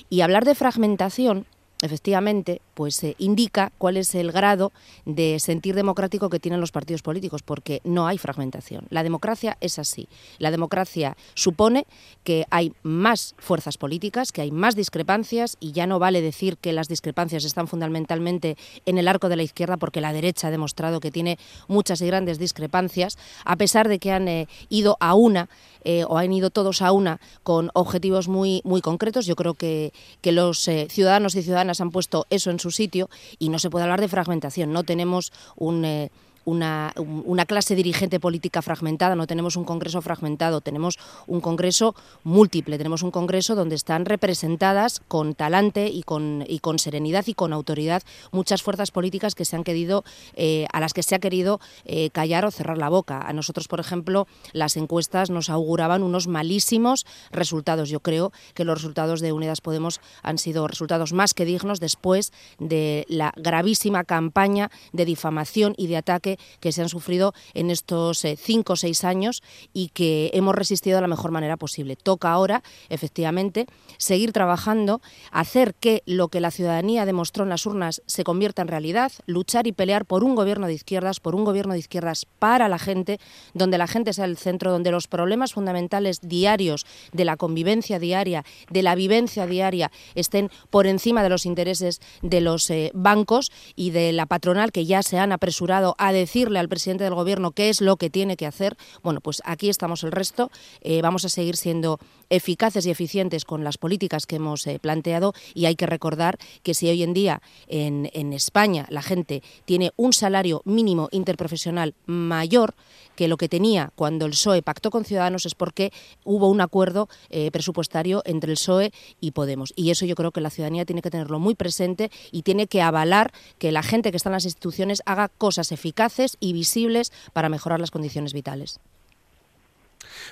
Y 0.10 0.22
hablar 0.22 0.46
de 0.46 0.56
fragmentación 0.56 1.46
efectivamente, 1.82 2.62
pues 2.74 3.04
eh, 3.04 3.16
indica 3.18 3.72
cuál 3.78 3.98
es 3.98 4.14
el 4.16 4.32
grado 4.32 4.72
de 5.06 5.40
sentir 5.40 5.76
democrático 5.76 6.30
que 6.30 6.40
tienen 6.40 6.62
los 6.62 6.72
partidos 6.72 7.02
políticos, 7.02 7.42
porque 7.42 7.82
no 7.84 8.08
hay 8.08 8.18
fragmentación. 8.18 8.86
La 8.90 9.04
democracia 9.04 9.58
es 9.62 9.80
así. 9.80 10.08
La 10.38 10.52
democracia 10.52 11.18
supone 11.34 11.86
que 12.24 12.46
hay 12.52 12.74
más 12.84 13.36
fuerzas 13.38 13.78
políticas, 13.78 14.32
que 14.32 14.42
hay 14.42 14.52
más 14.52 14.76
discrepancias, 14.76 15.58
y 15.60 15.72
ya 15.72 15.88
no 15.88 16.00
vale 16.00 16.22
decir 16.22 16.58
que 16.58 16.74
las 16.74 16.88
discrepancias 16.88 17.44
están 17.44 17.68
fundamentalmente 17.68 18.58
en 18.86 18.98
el 18.98 19.08
arco 19.08 19.28
de 19.28 19.38
la 19.38 19.44
izquierda, 19.44 19.78
porque 19.78 20.02
la 20.02 20.14
derecha 20.14 20.48
ha 20.48 20.52
demostrado 20.52 21.00
que 21.00 21.12
tiene 21.12 21.38
muchas 21.68 22.02
y 22.02 22.08
grandes 22.08 22.38
discrepancias, 22.38 23.18
a 23.44 23.56
pesar 23.56 23.88
de 23.88 24.00
que 24.00 24.12
han 24.12 24.28
eh, 24.28 24.48
ido 24.70 24.98
a 25.00 25.16
una 25.16 25.50
eh, 25.84 26.04
o 26.08 26.18
han 26.18 26.32
ido 26.34 26.50
todos 26.50 26.82
a 26.82 26.92
una 26.92 27.20
con 27.44 27.70
objetivos 27.74 28.28
muy, 28.28 28.62
muy 28.64 28.82
concretos. 28.82 29.26
Yo 29.26 29.36
creo 29.36 29.54
que, 29.54 29.94
que 30.22 30.32
los 30.32 30.70
ciudadanos 30.90 31.36
y 31.36 31.44
ciudadanas 31.44 31.82
han 31.82 31.92
puesto 31.92 32.26
eso 32.30 32.50
en 32.52 32.60
su 32.60 32.72
sitio 32.72 33.10
y 33.40 33.50
no 33.50 33.60
se 33.60 33.70
puede 33.70 33.84
hablar 33.84 34.02
de 34.02 34.08
fragmentación. 34.08 34.74
No 34.74 34.84
tenemos 34.84 35.32
un... 35.56 35.86
Eh, 35.86 36.12
una, 36.46 36.94
una, 36.98 37.46
clase 37.46 37.76
dirigente 37.76 38.20
política 38.20 38.62
fragmentada, 38.62 39.16
no 39.16 39.28
tenemos 39.28 39.56
un 39.56 39.64
Congreso 39.64 40.02
fragmentado, 40.02 40.62
tenemos 40.62 40.98
un 41.28 41.42
Congreso 41.42 41.96
múltiple, 42.24 42.78
tenemos 42.78 43.04
un 43.04 43.12
Congreso 43.12 43.56
donde 43.56 43.76
están 43.76 44.06
representadas 44.06 45.02
con 45.08 45.36
talante 45.36 45.88
y 45.88 46.04
con, 46.04 46.44
y 46.48 46.60
con 46.60 46.80
serenidad 46.80 47.26
y 47.28 47.34
con 47.34 47.54
autoridad 47.54 48.04
muchas 48.32 48.64
fuerzas 48.64 48.92
políticas 48.92 49.36
que 49.36 49.46
se 49.46 49.56
han 49.56 49.64
querido, 49.64 50.04
eh, 50.36 50.66
a 50.74 50.80
las 50.80 50.94
que 50.94 51.04
se 51.04 51.16
ha 51.16 51.20
querido 51.20 51.60
eh, 51.86 52.10
callar 52.12 52.46
o 52.46 52.52
cerrar 52.52 52.78
la 52.78 52.90
boca. 52.90 53.22
A 53.22 53.34
nosotros, 53.34 53.68
por 53.68 53.80
ejemplo, 53.80 54.28
las 54.54 54.78
encuestas 54.78 55.30
nos 55.30 55.50
auguraban 55.50 56.04
unos 56.04 56.28
malísimos 56.28 57.06
resultados. 57.32 57.90
Yo 57.90 58.00
creo 58.00 58.32
que 58.54 58.66
los 58.66 58.78
resultados 58.78 59.22
de 59.22 59.32
Unidas 59.32 59.62
Podemos 59.62 60.02
han 60.24 60.38
sido 60.38 60.68
resultados 60.68 61.14
más 61.14 61.34
que 61.34 61.46
dignos 61.46 61.80
después 61.80 62.34
de 62.60 63.06
la 63.08 63.34
gravísima 63.36 64.04
campaña 64.04 64.72
de 64.94 65.06
difamación 65.06 65.74
y 65.78 65.88
de 65.88 65.98
ataque 65.98 66.31
que 66.60 66.72
se 66.72 66.82
han 66.82 66.90
sufrido 66.90 67.34
en 67.54 67.70
estos 67.70 68.24
eh, 68.26 68.38
cinco 68.38 68.74
o 68.74 68.76
seis 68.76 69.04
años 69.04 69.44
y 69.74 69.90
que 69.90 70.32
hemos 70.34 70.56
resistido 70.56 70.98
de 70.98 71.02
la 71.02 71.08
mejor 71.08 71.32
manera 71.32 71.58
posible. 71.58 71.96
Toca 71.96 72.32
ahora, 72.32 72.64
efectivamente, 72.90 73.68
seguir 73.98 74.32
trabajando, 74.32 75.02
hacer 75.32 75.76
que 75.76 76.04
lo 76.06 76.28
que 76.28 76.42
la 76.42 76.52
ciudadanía 76.52 77.06
demostró 77.06 77.44
en 77.44 77.50
las 77.50 77.66
urnas 77.66 78.02
se 78.06 78.24
convierta 78.24 78.62
en 78.62 78.68
realidad, 78.68 79.12
luchar 79.26 79.68
y 79.68 79.72
pelear 79.72 80.06
por 80.06 80.24
un 80.24 80.36
gobierno 80.36 80.68
de 80.68 80.74
izquierdas, 80.74 81.20
por 81.20 81.36
un 81.36 81.46
gobierno 81.46 81.74
de 81.74 81.80
izquierdas 81.80 82.26
para 82.40 82.68
la 82.68 82.80
gente, 82.80 83.20
donde 83.54 83.78
la 83.78 83.88
gente 83.88 84.14
sea 84.14 84.26
el 84.26 84.38
centro, 84.38 84.72
donde 84.72 84.92
los 84.92 85.08
problemas 85.08 85.54
fundamentales 85.54 86.20
diarios 86.22 86.86
de 87.12 87.26
la 87.26 87.38
convivencia 87.38 88.00
diaria, 88.00 88.44
de 88.70 88.84
la 88.84 88.96
vivencia 88.96 89.46
diaria, 89.46 89.92
estén 90.16 90.50
por 90.70 90.88
encima 90.88 91.24
de 91.24 91.30
los 91.30 91.46
intereses 91.46 92.02
de 92.22 92.42
los 92.42 92.70
eh, 92.70 92.92
bancos 92.94 93.52
y 93.76 93.92
de 93.92 94.12
la 94.12 94.26
patronal 94.26 94.72
que 94.72 94.86
ya 94.86 95.04
se 95.04 95.18
han 95.18 95.32
apresurado 95.32 95.96
a 95.98 96.14
decirle 96.22 96.60
al 96.60 96.70
presidente 96.70 97.04
del 97.04 97.16
gobierno 97.16 97.52
qué 97.52 97.70
es 97.70 97.82
lo 97.82 97.98
que 97.98 98.10
tiene 98.10 98.38
que 98.38 98.46
hacer, 98.46 98.78
bueno, 99.04 99.22
pues 99.22 99.42
aquí 99.46 99.70
estamos 99.70 100.04
el 100.04 100.12
resto. 100.12 100.52
Eh, 100.82 101.02
vamos 101.02 101.26
a 101.26 101.30
seguir 101.30 101.58
siendo 101.58 102.00
eficaces 102.30 102.86
y 102.86 102.92
eficientes 102.92 103.44
con 103.46 103.64
las 103.64 103.78
políticas 103.78 104.26
que 104.26 104.38
hemos 104.38 104.66
eh, 104.68 104.80
planteado 104.80 105.34
y 105.54 105.66
hay 105.66 105.76
que 105.76 105.86
recordar 105.86 106.38
que 106.64 106.74
si 106.74 106.88
hoy 106.88 107.04
en 107.04 107.14
día 107.14 107.42
en, 107.68 108.10
España 108.32 108.86
la 108.90 109.02
gente 109.02 109.44
tiene 109.66 109.92
un 109.98 110.14
salario 110.14 110.62
mínimo 110.64 111.10
interprofesional 111.12 111.94
mayor 112.06 112.76
que 113.16 113.28
lo 113.28 113.36
que 113.36 113.50
tenía 113.50 113.92
cuando 113.96 114.26
el 114.26 114.32
PSOE 114.32 114.62
pactó 114.62 114.90
con 114.90 115.04
Ciudadanos 115.04 115.46
es 115.46 115.54
porque 115.54 115.92
hubo 116.24 116.50
un 116.50 116.62
acuerdo 116.62 117.10
eh, 117.30 117.52
presupuestario 117.52 118.22
entre 118.26 118.52
el 118.52 118.58
PSOE 118.58 118.94
y 119.20 119.32
Podemos. 119.32 119.74
Y 119.76 119.92
eso 119.92 120.06
yo 120.06 120.16
creo 120.16 120.32
que 120.32 120.40
la 120.40 120.50
ciudadanía 120.50 120.86
tiene 120.86 121.02
que 121.02 121.10
tenerlo 121.10 121.40
muy 121.40 121.56
presente 121.56 122.10
y 122.32 122.44
tiene 122.44 122.68
que 122.68 122.82
avalar 122.82 123.34
que 123.58 123.72
la 123.72 123.84
gente 123.84 124.12
que 124.12 124.18
está 124.18 124.30
en 124.30 124.34
las 124.34 124.46
instituciones 124.46 125.02
haga 125.06 125.28
cosas 125.28 125.72
eficaces 125.72 126.11
y 126.40 126.54
visibles 126.54 127.12
para 127.34 127.50
mejorar 127.50 127.80
las 127.80 127.92
condiciones 127.92 128.34
vitales. 128.34 128.80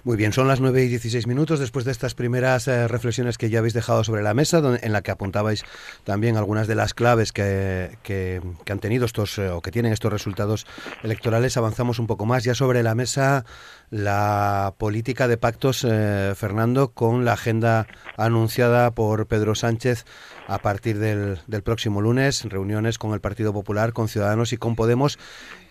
Muy 0.03 0.17
bien, 0.17 0.31
son 0.33 0.47
las 0.47 0.61
9 0.61 0.83
y 0.83 0.87
16 0.87 1.27
minutos 1.27 1.59
después 1.59 1.85
de 1.85 1.91
estas 1.91 2.15
primeras 2.15 2.67
eh, 2.67 2.87
reflexiones 2.87 3.37
que 3.37 3.49
ya 3.49 3.59
habéis 3.59 3.73
dejado 3.73 4.03
sobre 4.03 4.23
la 4.23 4.33
mesa, 4.33 4.61
en 4.81 4.93
la 4.93 5.01
que 5.01 5.11
apuntabais 5.11 5.63
también 6.03 6.37
algunas 6.37 6.67
de 6.67 6.75
las 6.75 6.93
claves 6.93 7.31
que, 7.31 7.97
que, 8.03 8.41
han 8.69 8.79
tenido 8.79 9.05
estos 9.05 9.37
eh, 9.37 9.49
o 9.49 9.61
que 9.61 9.71
tienen 9.71 9.91
estos 9.91 10.11
resultados 10.11 10.65
electorales. 11.03 11.57
Avanzamos 11.57 11.99
un 11.99 12.07
poco 12.07 12.25
más 12.25 12.43
ya 12.43 12.55
sobre 12.55 12.83
la 12.83 12.95
mesa 12.95 13.45
la 13.89 14.75
política 14.77 15.27
de 15.27 15.37
pactos, 15.37 15.85
eh, 15.87 16.33
Fernando, 16.35 16.91
con 16.91 17.25
la 17.25 17.33
agenda 17.33 17.87
anunciada 18.17 18.91
por 18.91 19.27
Pedro 19.27 19.55
Sánchez 19.55 20.05
a 20.47 20.59
partir 20.59 20.99
del, 20.99 21.39
del 21.47 21.63
próximo 21.63 21.99
lunes, 22.01 22.43
reuniones 22.45 22.97
con 22.97 23.13
el 23.13 23.21
Partido 23.21 23.51
Popular, 23.51 23.93
con 23.93 24.07
Ciudadanos 24.07 24.53
y 24.53 24.57
con 24.57 24.75
Podemos 24.75 25.17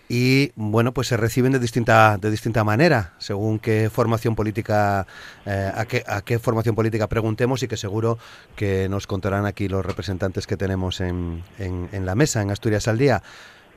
y 0.09 0.51
bueno 0.55 0.91
pues 0.91 1.07
se 1.07 1.17
reciben 1.17 1.51
de 1.51 1.59
distinta 1.59 2.17
de 2.17 2.31
distinta 2.31 2.63
manera 2.63 3.13
según 3.19 3.59
qué 3.59 3.91
formación 3.93 4.35
política 4.35 5.05
eh, 5.45 5.71
a, 5.73 5.85
qué, 5.85 6.03
a 6.07 6.21
qué 6.23 6.39
formación 6.39 6.75
política 6.75 7.07
preguntemos 7.07 7.61
y 7.61 7.67
que 7.67 7.77
seguro 7.77 8.17
que 8.55 8.89
nos 8.89 9.05
contarán 9.05 9.45
aquí 9.45 9.67
los 9.67 9.85
representantes 9.85 10.47
que 10.47 10.57
tenemos 10.57 10.99
en, 10.99 11.43
en, 11.59 12.05
la 12.05 12.15
mesa 12.15 12.41
en 12.41 12.49
Asturias 12.49 12.87
al 12.87 12.97
día. 12.97 13.21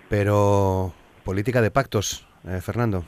Pero 0.09 0.95
política 1.25 1.61
de 1.61 1.71
pactos 1.71 2.27
eh, 2.47 2.61
Fernando 2.61 3.05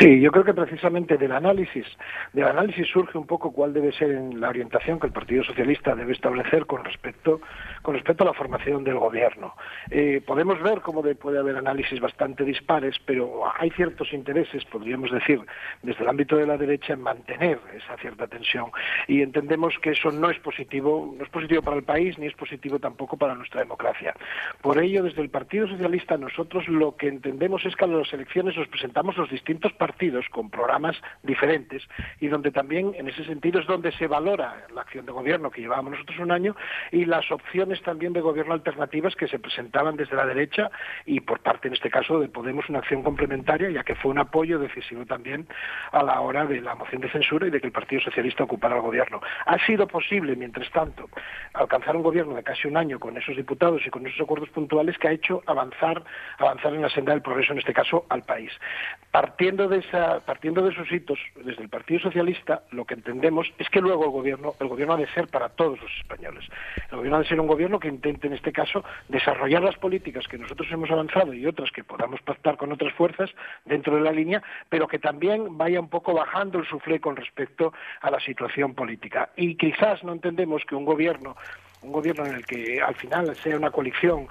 Sí, 0.00 0.18
yo 0.18 0.32
creo 0.32 0.46
que 0.46 0.54
precisamente 0.54 1.18
del 1.18 1.30
análisis, 1.32 1.84
del 2.32 2.46
análisis 2.46 2.88
surge 2.88 3.18
un 3.18 3.26
poco 3.26 3.52
cuál 3.52 3.74
debe 3.74 3.92
ser 3.92 4.08
la 4.32 4.48
orientación 4.48 4.98
que 4.98 5.08
el 5.08 5.12
Partido 5.12 5.44
Socialista 5.44 5.94
debe 5.94 6.14
establecer 6.14 6.64
con 6.64 6.82
respecto, 6.82 7.42
con 7.82 7.92
respecto 7.92 8.24
a 8.24 8.28
la 8.28 8.32
formación 8.32 8.82
del 8.82 8.98
gobierno. 8.98 9.54
Eh, 9.90 10.22
podemos 10.26 10.58
ver 10.62 10.80
cómo 10.80 11.02
puede 11.02 11.38
haber 11.38 11.54
análisis 11.58 12.00
bastante 12.00 12.44
dispares, 12.44 12.96
pero 13.04 13.42
hay 13.58 13.68
ciertos 13.72 14.10
intereses, 14.14 14.64
podríamos 14.64 15.10
decir, 15.10 15.38
desde 15.82 16.02
el 16.02 16.08
ámbito 16.08 16.38
de 16.38 16.46
la 16.46 16.56
derecha 16.56 16.94
en 16.94 17.02
mantener 17.02 17.60
esa 17.76 17.98
cierta 17.98 18.26
tensión. 18.26 18.70
Y 19.06 19.20
entendemos 19.20 19.78
que 19.82 19.90
eso 19.90 20.10
no 20.10 20.30
es 20.30 20.38
positivo, 20.38 21.14
no 21.14 21.22
es 21.22 21.28
positivo 21.28 21.60
para 21.60 21.76
el 21.76 21.82
país 21.82 22.18
ni 22.18 22.24
es 22.26 22.34
positivo 22.34 22.78
tampoco 22.78 23.18
para 23.18 23.34
nuestra 23.34 23.60
democracia. 23.60 24.14
Por 24.62 24.78
ello, 24.82 25.02
desde 25.02 25.20
el 25.20 25.28
Partido 25.28 25.68
Socialista 25.68 26.16
nosotros 26.16 26.66
lo 26.68 26.96
que 26.96 27.08
entendemos 27.08 27.66
es 27.66 27.76
que 27.76 27.84
a 27.84 27.88
las 27.88 28.10
elecciones 28.14 28.56
nos 28.56 28.68
presentamos 28.68 29.18
los 29.18 29.28
distintos 29.28 29.74
partidos 29.74 29.89
partidos 29.90 30.24
con 30.30 30.50
programas 30.50 30.96
diferentes 31.24 31.82
y 32.20 32.28
donde 32.28 32.52
también 32.52 32.94
en 32.96 33.08
ese 33.08 33.24
sentido 33.24 33.58
es 33.58 33.66
donde 33.66 33.90
se 33.92 34.06
valora 34.06 34.66
la 34.72 34.82
acción 34.82 35.04
de 35.04 35.10
gobierno 35.10 35.50
que 35.50 35.60
llevábamos 35.60 35.94
nosotros 35.94 36.20
un 36.20 36.30
año 36.30 36.54
y 36.92 37.06
las 37.06 37.28
opciones 37.32 37.82
también 37.82 38.12
de 38.12 38.20
gobierno 38.20 38.54
alternativas 38.54 39.16
que 39.16 39.26
se 39.26 39.40
presentaban 39.40 39.96
desde 39.96 40.14
la 40.14 40.26
derecha 40.26 40.70
y 41.06 41.18
por 41.18 41.40
parte 41.40 41.66
en 41.66 41.74
este 41.74 41.90
caso 41.90 42.20
de 42.20 42.28
Podemos 42.28 42.68
una 42.68 42.78
acción 42.78 43.02
complementaria 43.02 43.68
ya 43.70 43.82
que 43.82 43.96
fue 43.96 44.12
un 44.12 44.18
apoyo 44.18 44.60
decisivo 44.60 45.04
también 45.06 45.48
a 45.90 46.04
la 46.04 46.20
hora 46.20 46.46
de 46.46 46.60
la 46.60 46.76
moción 46.76 47.00
de 47.00 47.10
censura 47.10 47.48
y 47.48 47.50
de 47.50 47.60
que 47.60 47.66
el 47.66 47.72
Partido 47.72 48.00
Socialista 48.02 48.44
ocupara 48.44 48.76
el 48.76 48.82
gobierno. 48.82 49.20
Ha 49.46 49.58
sido 49.66 49.88
posible, 49.88 50.36
mientras 50.36 50.70
tanto, 50.70 51.08
alcanzar 51.54 51.96
un 51.96 52.02
gobierno 52.02 52.36
de 52.36 52.44
casi 52.44 52.68
un 52.68 52.76
año 52.76 53.00
con 53.00 53.16
esos 53.16 53.36
diputados 53.36 53.82
y 53.84 53.90
con 53.90 54.06
esos 54.06 54.20
acuerdos 54.20 54.50
puntuales 54.50 54.96
que 54.98 55.08
ha 55.08 55.12
hecho 55.12 55.42
avanzar, 55.46 56.02
avanzar 56.38 56.74
en 56.74 56.82
la 56.82 56.90
senda 56.90 57.12
del 57.12 57.22
progreso, 57.22 57.52
en 57.52 57.58
este 57.58 57.74
caso, 57.74 58.06
al 58.08 58.22
país. 58.22 58.52
Partiendo 59.10 59.68
de, 59.68 59.78
esa, 59.78 60.20
partiendo 60.20 60.62
de 60.62 60.70
esos 60.70 60.90
hitos, 60.92 61.18
desde 61.44 61.64
el 61.64 61.68
Partido 61.68 61.98
Socialista, 61.98 62.62
lo 62.70 62.84
que 62.84 62.94
entendemos 62.94 63.52
es 63.58 63.68
que 63.68 63.80
luego 63.80 64.04
el 64.04 64.10
gobierno, 64.10 64.54
el 64.60 64.68
gobierno 64.68 64.94
ha 64.94 64.98
de 64.98 65.08
ser 65.08 65.26
para 65.26 65.48
todos 65.48 65.80
los 65.80 65.90
españoles. 66.00 66.44
El 66.90 66.98
gobierno 66.98 67.16
ha 67.16 67.22
de 67.22 67.28
ser 67.28 67.40
un 67.40 67.48
gobierno 67.48 67.80
que 67.80 67.88
intente, 67.88 68.28
en 68.28 68.34
este 68.34 68.52
caso, 68.52 68.84
desarrollar 69.08 69.62
las 69.62 69.76
políticas 69.76 70.28
que 70.28 70.38
nosotros 70.38 70.68
hemos 70.70 70.90
avanzado 70.92 71.34
y 71.34 71.44
otras 71.44 71.72
que 71.72 71.82
podamos 71.82 72.20
pactar 72.22 72.56
con 72.56 72.70
otras 72.70 72.92
fuerzas 72.94 73.30
dentro 73.64 73.96
de 73.96 74.02
la 74.02 74.12
línea, 74.12 74.44
pero 74.68 74.86
que 74.86 75.00
también 75.00 75.58
vaya 75.58 75.80
un 75.80 75.88
poco 75.88 76.14
bajando 76.14 76.60
el 76.60 76.66
suflé 76.66 77.00
con 77.00 77.16
respecto 77.16 77.72
a 78.02 78.12
la 78.12 78.20
situación 78.20 78.74
política. 78.74 79.30
Y 79.34 79.56
quizás 79.56 80.04
no 80.04 80.12
entendemos 80.12 80.62
que 80.64 80.76
un 80.76 80.84
gobierno 80.84 81.36
un 81.82 81.92
gobierno 81.92 82.26
en 82.26 82.34
el 82.34 82.44
que 82.44 82.80
al 82.80 82.94
final 82.94 83.34
sea 83.36 83.56
una 83.56 83.70
coalición 83.70 84.28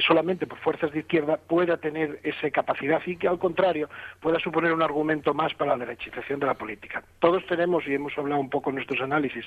solamente 0.00 0.46
por 0.46 0.58
fuerzas 0.58 0.92
de 0.92 1.00
izquierda 1.00 1.36
pueda 1.36 1.76
tener 1.76 2.20
esa 2.22 2.50
capacidad 2.50 3.00
y 3.06 3.16
que 3.16 3.28
al 3.28 3.38
contrario 3.38 3.88
pueda 4.20 4.38
suponer 4.38 4.72
un 4.72 4.82
argumento 4.82 5.34
más 5.34 5.54
para 5.54 5.72
la 5.76 5.84
derechización 5.84 6.40
de 6.40 6.46
la 6.46 6.54
política. 6.54 7.02
Todos 7.18 7.44
tenemos, 7.46 7.86
y 7.86 7.94
hemos 7.94 8.16
hablado 8.16 8.40
un 8.40 8.50
poco 8.50 8.70
en 8.70 8.76
nuestros 8.76 9.00
análisis 9.00 9.44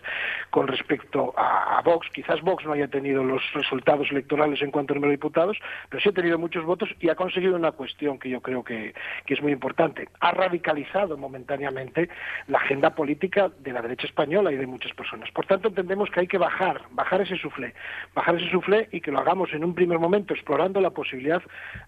con 0.49 0.67
respecto 0.67 1.33
a, 1.37 1.81
Vox, 1.83 2.07
quizás 2.13 2.41
Vox 2.41 2.65
no 2.65 2.73
haya 2.73 2.87
tenido 2.87 3.23
los 3.23 3.41
resultados 3.53 4.09
electorales 4.11 4.61
en 4.61 4.71
cuanto 4.71 4.93
a 4.93 4.95
número 4.95 5.09
de 5.09 5.17
diputados, 5.17 5.57
pero 5.89 6.01
sí 6.01 6.09
ha 6.09 6.13
tenido 6.13 6.37
muchos 6.37 6.63
votos 6.63 6.89
y 6.99 7.09
ha 7.09 7.15
conseguido 7.15 7.55
una 7.55 7.71
cuestión 7.71 8.19
que 8.19 8.29
yo 8.29 8.41
creo 8.41 8.63
que, 8.63 8.93
que 9.25 9.33
es 9.33 9.41
muy 9.41 9.51
importante. 9.51 10.09
Ha 10.19 10.31
radicalizado 10.31 11.17
momentáneamente 11.17 12.09
la 12.47 12.59
agenda 12.59 12.95
política 12.95 13.51
de 13.59 13.71
la 13.71 13.81
derecha 13.81 14.07
española 14.07 14.51
y 14.51 14.55
de 14.55 14.67
muchas 14.67 14.93
personas. 14.93 15.29
Por 15.31 15.45
tanto, 15.45 15.69
entendemos 15.69 16.09
que 16.09 16.21
hay 16.21 16.27
que 16.27 16.37
bajar, 16.37 16.81
bajar 16.91 17.21
ese 17.21 17.37
suflé, 17.37 17.73
bajar 18.13 18.35
ese 18.35 18.49
suflé 18.49 18.87
y 18.91 19.01
que 19.01 19.11
lo 19.11 19.19
hagamos 19.19 19.51
en 19.53 19.63
un 19.63 19.73
primer 19.73 19.99
momento 19.99 20.34
explorando 20.35 20.79
la 20.81 20.91
posibilidad 20.91 21.41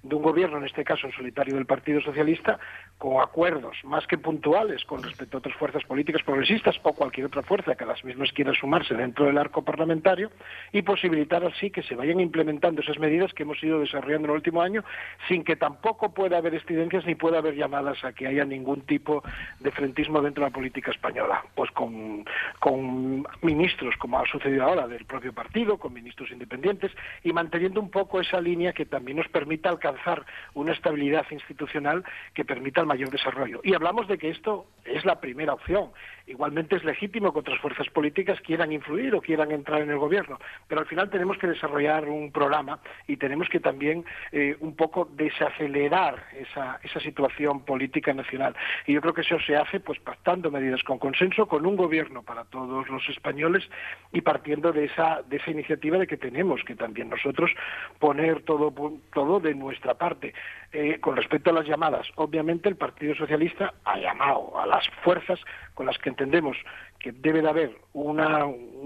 de 0.03 0.15
un 0.15 0.23
gobierno, 0.23 0.57
en 0.57 0.65
este 0.65 0.83
caso 0.83 1.07
en 1.07 1.13
solitario 1.13 1.55
del 1.55 1.65
Partido 1.65 2.01
Socialista, 2.01 2.59
con 2.97 3.21
acuerdos 3.21 3.77
más 3.83 4.07
que 4.07 4.17
puntuales 4.17 4.83
con 4.85 5.03
respecto 5.03 5.37
a 5.37 5.39
otras 5.39 5.55
fuerzas 5.55 5.83
políticas 5.83 6.23
progresistas 6.23 6.75
o 6.81 6.93
cualquier 6.93 7.27
otra 7.27 7.43
fuerza 7.43 7.75
que 7.75 7.83
a 7.83 7.87
las 7.87 8.03
mismas 8.03 8.31
quiera 8.31 8.53
sumarse 8.53 8.95
dentro 8.95 9.25
del 9.25 9.37
arco 9.37 9.63
parlamentario 9.63 10.31
y 10.71 10.81
posibilitar 10.81 11.43
así 11.45 11.69
que 11.69 11.83
se 11.83 11.95
vayan 11.95 12.19
implementando 12.19 12.81
esas 12.81 12.97
medidas 12.97 13.33
que 13.33 13.43
hemos 13.43 13.61
ido 13.63 13.79
desarrollando 13.79 14.25
en 14.25 14.31
el 14.31 14.37
último 14.37 14.61
año 14.61 14.83
sin 15.27 15.43
que 15.43 15.55
tampoco 15.55 16.13
pueda 16.13 16.37
haber 16.37 16.55
excedencias 16.55 17.05
ni 17.05 17.15
pueda 17.15 17.37
haber 17.37 17.55
llamadas 17.55 18.03
a 18.03 18.13
que 18.13 18.27
haya 18.27 18.45
ningún 18.45 18.81
tipo 18.81 19.23
de 19.59 19.71
frentismo 19.71 20.21
dentro 20.21 20.43
de 20.43 20.49
la 20.49 20.53
política 20.53 20.91
española. 20.91 21.43
Pues 21.55 21.69
con, 21.71 22.25
con 22.59 23.25
ministros, 23.41 23.95
como 23.97 24.19
ha 24.19 24.25
sucedido 24.25 24.63
ahora, 24.63 24.87
del 24.87 25.05
propio 25.05 25.33
partido, 25.33 25.77
con 25.77 25.93
ministros 25.93 26.31
independientes 26.31 26.91
y 27.23 27.33
manteniendo 27.33 27.79
un 27.79 27.89
poco 27.89 28.21
esa 28.21 28.36
línea 28.41 28.73
que 28.73 28.85
también 28.85 29.17
nos 29.17 29.27
permita 29.27 29.69
alcanzar 29.69 30.25
una 30.53 30.73
estabilidad 30.73 31.25
institucional 31.31 32.03
que 32.33 32.45
permita 32.45 32.81
el 32.81 32.87
mayor 32.87 33.09
desarrollo. 33.09 33.61
Y 33.63 33.73
hablamos 33.73 34.07
de 34.07 34.17
que 34.17 34.29
esto 34.29 34.67
es 34.85 35.05
la 35.05 35.19
primera 35.19 35.53
opción. 35.53 35.91
Igualmente 36.27 36.75
es 36.75 36.83
legítimo 36.83 37.31
que 37.31 37.39
otras 37.39 37.59
fuerzas 37.59 37.87
políticas 37.89 38.39
quieran 38.41 38.73
influir 38.73 39.15
o 39.15 39.21
quieran 39.21 39.51
entrar 39.51 39.81
en 39.81 39.89
el 39.89 39.97
gobierno, 39.97 40.37
pero 40.67 40.81
al 40.81 40.87
final 40.87 41.09
tenemos 41.09 41.37
que 41.37 41.47
desarrollar 41.47 42.09
un 42.09 42.33
programa 42.33 42.79
y 43.07 43.15
tenemos 43.15 43.47
que 43.47 43.61
también 43.61 44.03
eh, 44.33 44.57
un 44.59 44.75
poco 44.75 45.09
desacelerar 45.13 46.21
esa, 46.37 46.79
esa 46.83 46.99
situación 46.99 47.61
política 47.61 48.13
nacional. 48.13 48.55
Y 48.85 48.93
yo 48.93 49.01
creo 49.01 49.13
que 49.13 49.21
eso 49.21 49.39
se 49.39 49.55
hace 49.55 49.79
pues 49.79 49.99
pactando 49.99 50.51
medidas 50.51 50.83
con 50.83 50.99
consenso, 50.99 51.47
con 51.47 51.65
un 51.65 51.77
gobierno 51.77 52.23
para 52.23 52.43
todos 52.43 52.89
los 52.89 53.07
españoles 53.07 53.63
y 54.11 54.19
partiendo 54.19 54.73
de 54.73 54.85
esa, 54.85 55.21
de 55.23 55.37
esa 55.37 55.51
iniciativa 55.51 55.97
de 55.97 56.07
que 56.07 56.17
tenemos 56.17 56.61
que 56.65 56.75
también 56.75 57.09
nosotros 57.09 57.51
poner 57.99 58.41
todo, 58.43 58.73
todo 59.13 59.39
de 59.39 59.55
nuestra 59.55 59.93
parte. 59.93 60.33
Eh, 60.73 60.99
con 60.99 61.15
respecto 61.15 61.49
a 61.49 61.53
las 61.53 61.65
llamadas, 61.65 62.05
obviamente 62.15 62.67
el 62.67 62.75
Partido 62.75 63.15
Socialista 63.15 63.73
ha 63.85 63.97
llamado 63.97 64.59
a 64.59 64.65
las 64.65 64.85
fuerzas 65.01 65.39
con 65.73 65.85
las 65.85 65.97
que 65.99 66.09
entendemos 66.17 66.57
que 66.99 67.11
debe 67.11 67.43
de 67.43 67.49
haber 67.49 67.77
un 67.93 68.17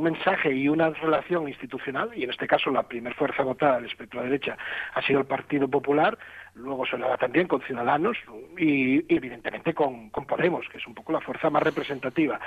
mensaje 0.04 0.54
y 0.54 0.68
una 0.68 0.90
relación 0.90 1.48
institucional, 1.48 2.12
y 2.14 2.24
en 2.24 2.30
este 2.30 2.46
caso 2.46 2.70
la 2.70 2.84
primera 2.84 3.16
fuerza 3.16 3.44
votada 3.44 3.78
del 3.78 3.86
espectro 3.86 4.20
de 4.20 4.28
derecha 4.28 4.58
ha 4.94 5.02
sido 5.02 5.20
el 5.20 5.26
Partido 5.26 5.70
Popular, 5.70 6.18
luego 6.56 6.86
se 6.86 6.98
lo 6.98 7.12
también 7.18 7.48
con 7.48 7.62
Ciudadanos 7.62 8.18
y, 8.58 9.04
evidentemente 9.14 9.74
con, 9.74 10.10
Podemos, 10.32 10.68
que 10.70 10.78
es 10.78 10.88
un 10.88 10.94
poco 10.94 11.12
la 11.12 11.20
fuerza 11.20 11.50
más 11.50 11.62
representativa. 11.62 12.40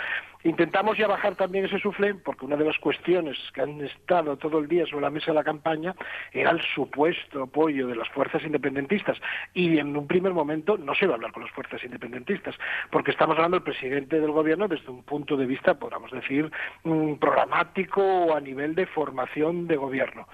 Intentamos 0.42 0.96
ya 0.96 1.06
bajar 1.06 1.34
también 1.34 1.66
ese 1.66 1.78
suflé, 1.78 2.14
porque 2.14 2.46
una 2.46 2.56
de 2.56 2.64
las 2.64 2.78
cuestiones 2.78 3.36
que 3.52 3.60
han 3.60 3.78
estado 3.82 4.38
todo 4.38 4.58
el 4.58 4.68
día 4.68 4.86
sobre 4.86 5.02
la 5.02 5.10
mesa 5.10 5.26
de 5.26 5.34
la 5.34 5.44
campaña 5.44 5.94
era 6.32 6.50
el 6.50 6.62
supuesto 6.74 7.42
apoyo 7.42 7.86
de 7.86 7.96
las 7.96 8.08
fuerzas 8.08 8.42
independentistas, 8.42 9.18
y 9.52 9.78
en 9.78 9.94
un 9.94 10.06
primer 10.06 10.32
momento 10.32 10.78
no 10.78 10.94
se 10.94 11.06
va 11.06 11.12
a 11.12 11.16
hablar 11.16 11.32
con 11.32 11.42
las 11.42 11.52
fuerzas 11.52 11.84
independentistas, 11.84 12.54
porque 12.90 13.10
estamos 13.10 13.36
hablando 13.36 13.58
del 13.58 13.64
presidente 13.64 14.18
del 14.18 14.30
gobierno 14.30 14.66
desde 14.66 14.90
un 14.90 15.02
punto 15.02 15.36
de 15.36 15.44
vista, 15.44 15.74
podríamos 15.74 16.10
decir, 16.10 16.50
mm, 16.84 17.14
programático 17.14 18.02
o 18.02 18.34
a 18.34 18.40
nivel 18.40 18.74
de 18.74 18.86
formación 18.86 19.66
de 19.66 19.76
gobierno. 19.76 20.26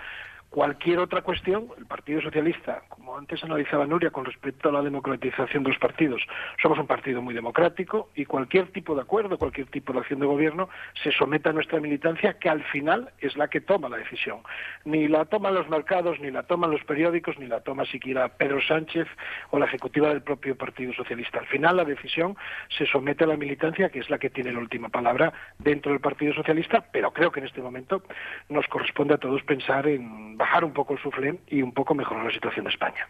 Cualquier 0.50 0.98
otra 0.98 1.22
cuestión, 1.22 1.68
el 1.78 1.86
Partido 1.86 2.20
Socialista, 2.22 2.82
como 2.88 3.16
antes 3.16 3.42
analizaba 3.44 3.86
Nuria 3.86 4.10
con 4.10 4.24
respecto 4.24 4.68
a 4.68 4.72
la 4.72 4.82
democratización 4.82 5.62
de 5.62 5.68
los 5.68 5.78
partidos, 5.78 6.22
somos 6.60 6.76
un 6.76 6.88
partido 6.88 7.22
muy 7.22 7.34
democrático 7.34 8.08
y 8.16 8.24
cualquier 8.24 8.66
tipo 8.72 8.96
de 8.96 9.02
acuerdo, 9.02 9.38
cualquier 9.38 9.68
tipo 9.68 9.92
de 9.92 10.00
acción 10.00 10.18
de 10.18 10.26
gobierno 10.26 10.68
se 11.04 11.12
somete 11.12 11.50
a 11.50 11.52
nuestra 11.52 11.78
militancia 11.78 12.36
que 12.40 12.48
al 12.48 12.64
final 12.64 13.12
es 13.20 13.36
la 13.36 13.46
que 13.46 13.60
toma 13.60 13.88
la 13.88 13.98
decisión. 13.98 14.40
Ni 14.84 15.06
la 15.06 15.24
toman 15.26 15.54
los 15.54 15.68
mercados, 15.68 16.18
ni 16.18 16.32
la 16.32 16.42
toman 16.42 16.72
los 16.72 16.82
periódicos, 16.82 17.38
ni 17.38 17.46
la 17.46 17.60
toma 17.60 17.84
siquiera 17.84 18.28
Pedro 18.30 18.60
Sánchez 18.60 19.06
o 19.50 19.58
la 19.60 19.66
ejecutiva 19.66 20.08
del 20.08 20.22
propio 20.22 20.56
Partido 20.56 20.92
Socialista. 20.94 21.38
Al 21.38 21.46
final 21.46 21.76
la 21.76 21.84
decisión 21.84 22.36
se 22.76 22.86
somete 22.86 23.22
a 23.22 23.28
la 23.28 23.36
militancia 23.36 23.90
que 23.90 24.00
es 24.00 24.10
la 24.10 24.18
que 24.18 24.30
tiene 24.30 24.50
la 24.50 24.58
última 24.58 24.88
palabra 24.88 25.32
dentro 25.60 25.92
del 25.92 26.00
Partido 26.00 26.34
Socialista, 26.34 26.84
pero 26.90 27.12
creo 27.12 27.30
que 27.30 27.38
en 27.38 27.46
este 27.46 27.62
momento 27.62 28.02
nos 28.48 28.66
corresponde 28.66 29.14
a 29.14 29.18
todos 29.18 29.44
pensar 29.44 29.86
en 29.86 30.39
bajar 30.40 30.64
un 30.64 30.72
poco 30.72 30.94
el 30.94 30.98
suflé 31.00 31.38
y 31.48 31.60
un 31.60 31.72
poco 31.72 31.94
mejorar 31.94 32.24
la 32.24 32.32
situación 32.32 32.64
de 32.64 32.70
España. 32.70 33.06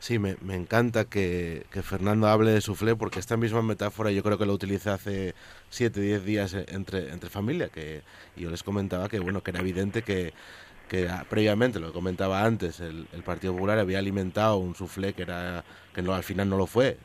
Sí, 0.00 0.18
me, 0.18 0.36
encanta 0.54 1.06
que, 1.06 1.64
Fernando 1.82 2.28
hable 2.28 2.52
de 2.52 2.60
suflé 2.60 2.94
porque 2.94 3.18
esta 3.18 3.36
misma 3.36 3.62
metáfora 3.62 4.12
yo 4.12 4.22
creo 4.22 4.38
que 4.38 4.46
lo 4.46 4.52
utilicé 4.52 4.90
hace 4.90 5.34
7, 5.70 6.00
10 6.00 6.24
días 6.24 6.54
entre, 6.54 7.10
entre 7.10 7.30
familia, 7.30 7.68
que 7.68 8.02
yo 8.36 8.50
les 8.50 8.62
comentaba 8.62 9.08
que 9.08 9.18
bueno 9.18 9.42
que 9.42 9.50
era 9.50 9.60
evidente 9.60 10.02
que, 10.02 10.32
que 10.88 11.08
previamente, 11.28 11.80
lo 11.80 11.92
comentaba 11.92 12.44
antes, 12.44 12.78
el, 12.80 13.06
Partido 13.24 13.54
Popular 13.54 13.78
había 13.78 13.98
alimentado 13.98 14.58
un 14.58 14.76
suflé 14.76 15.14
que, 15.14 15.22
era, 15.22 15.64
que 15.94 16.02
no, 16.02 16.14
al 16.14 16.22
final 16.22 16.48
no 16.48 16.56
lo 16.56 16.66
fue. 16.66 16.96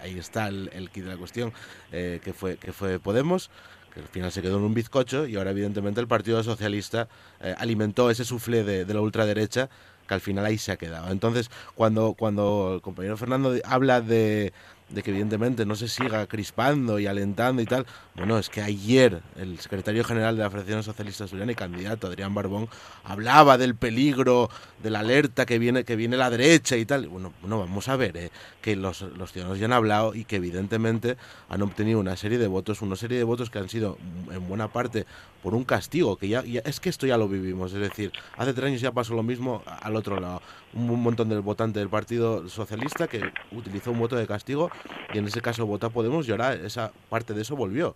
Ahí 0.00 0.18
está 0.18 0.48
el, 0.48 0.70
el 0.72 0.90
kit 0.90 1.04
de 1.04 1.10
la 1.10 1.16
cuestión, 1.16 1.52
eh, 1.92 2.20
que, 2.22 2.32
fue, 2.32 2.56
que 2.56 2.72
fue 2.72 2.98
Podemos 2.98 3.50
al 3.98 4.08
final 4.08 4.32
se 4.32 4.42
quedó 4.42 4.58
en 4.58 4.64
un 4.64 4.74
bizcocho 4.74 5.26
y 5.26 5.36
ahora 5.36 5.50
evidentemente 5.50 6.00
el 6.00 6.08
Partido 6.08 6.42
Socialista 6.42 7.08
eh, 7.40 7.54
alimentó 7.58 8.10
ese 8.10 8.24
suflé 8.24 8.64
de, 8.64 8.84
de, 8.84 8.94
la 8.94 9.00
ultraderecha 9.00 9.68
que 10.06 10.14
al 10.14 10.20
final 10.20 10.44
ahí 10.46 10.58
se 10.58 10.72
ha 10.72 10.76
quedado. 10.76 11.10
Entonces, 11.10 11.50
cuando, 11.74 12.14
cuando 12.14 12.74
el 12.76 12.80
compañero 12.80 13.16
Fernando 13.16 13.54
habla 13.64 14.00
de, 14.00 14.52
de 14.88 15.02
que 15.02 15.10
evidentemente 15.10 15.66
no 15.66 15.74
se 15.74 15.88
siga 15.88 16.26
crispando 16.26 16.98
y 16.98 17.06
alentando 17.06 17.60
y 17.62 17.66
tal. 17.66 17.86
Bueno, 18.14 18.38
es 18.38 18.48
que 18.48 18.62
ayer 18.62 19.22
el 19.36 19.58
secretario 19.58 20.04
general 20.04 20.36
de 20.36 20.42
la 20.42 20.50
Federación 20.50 20.82
Socialista 20.82 21.24
Asturiana 21.24 21.52
y 21.52 21.54
candidato 21.54 22.06
Adrián 22.06 22.34
Barbón 22.34 22.68
hablaba 23.04 23.58
del 23.58 23.74
peligro, 23.74 24.48
de 24.82 24.90
la 24.90 25.00
alerta 25.00 25.46
que 25.46 25.58
viene 25.58 25.84
que 25.84 25.96
viene 25.96 26.16
la 26.16 26.30
derecha 26.30 26.76
y 26.76 26.84
tal. 26.84 27.08
Bueno, 27.08 27.32
bueno 27.40 27.58
vamos 27.58 27.88
a 27.88 27.96
ver 27.96 28.16
eh, 28.16 28.30
que 28.62 28.76
los, 28.76 29.02
los 29.02 29.32
ciudadanos 29.32 29.58
ya 29.58 29.66
han 29.66 29.72
hablado 29.72 30.14
y 30.14 30.24
que 30.24 30.36
evidentemente 30.36 31.16
han 31.48 31.62
obtenido 31.62 32.00
una 32.00 32.16
serie 32.16 32.38
de 32.38 32.46
votos, 32.46 32.82
una 32.82 32.96
serie 32.96 33.18
de 33.18 33.24
votos 33.24 33.50
que 33.50 33.58
han 33.58 33.68
sido 33.68 33.98
en 34.30 34.48
buena 34.48 34.68
parte 34.68 35.06
por 35.42 35.54
un 35.54 35.64
castigo, 35.64 36.16
que 36.16 36.28
ya, 36.28 36.40
es 36.40 36.80
que 36.80 36.88
esto 36.88 37.06
ya 37.06 37.16
lo 37.16 37.28
vivimos, 37.28 37.72
es 37.72 37.80
decir, 37.80 38.12
hace 38.36 38.52
tres 38.52 38.66
años 38.66 38.80
ya 38.80 38.92
pasó 38.92 39.14
lo 39.14 39.22
mismo 39.22 39.62
al 39.66 39.96
otro 39.96 40.18
lado. 40.18 40.42
Un, 40.74 41.00
montón 41.00 41.28
del 41.28 41.40
votante 41.40 41.78
del 41.78 41.88
Partido 41.88 42.48
Socialista 42.48 43.06
que 43.06 43.32
utilizó 43.52 43.92
un 43.92 43.98
voto 43.98 44.16
de 44.16 44.26
castigo 44.26 44.70
y 45.12 45.18
en 45.18 45.26
ese 45.26 45.40
caso 45.40 45.66
vota 45.66 45.88
Podemos 45.88 46.28
y 46.28 46.30
ahora 46.32 46.54
esa 46.54 46.92
parte 47.08 47.34
de 47.34 47.42
eso 47.42 47.56
volvió. 47.56 47.94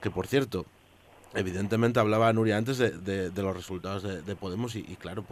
Que 0.00 0.10
por 0.10 0.26
cierto, 0.26 0.66
Evidentemente 1.34 2.00
hablaba 2.00 2.32
Nuria 2.32 2.56
antes 2.56 2.78
de, 2.78 3.30
los 3.36 3.54
resultados 3.54 4.02
de, 4.02 4.36
Podemos 4.36 4.74
y, 4.76 4.82
claro, 4.96 5.24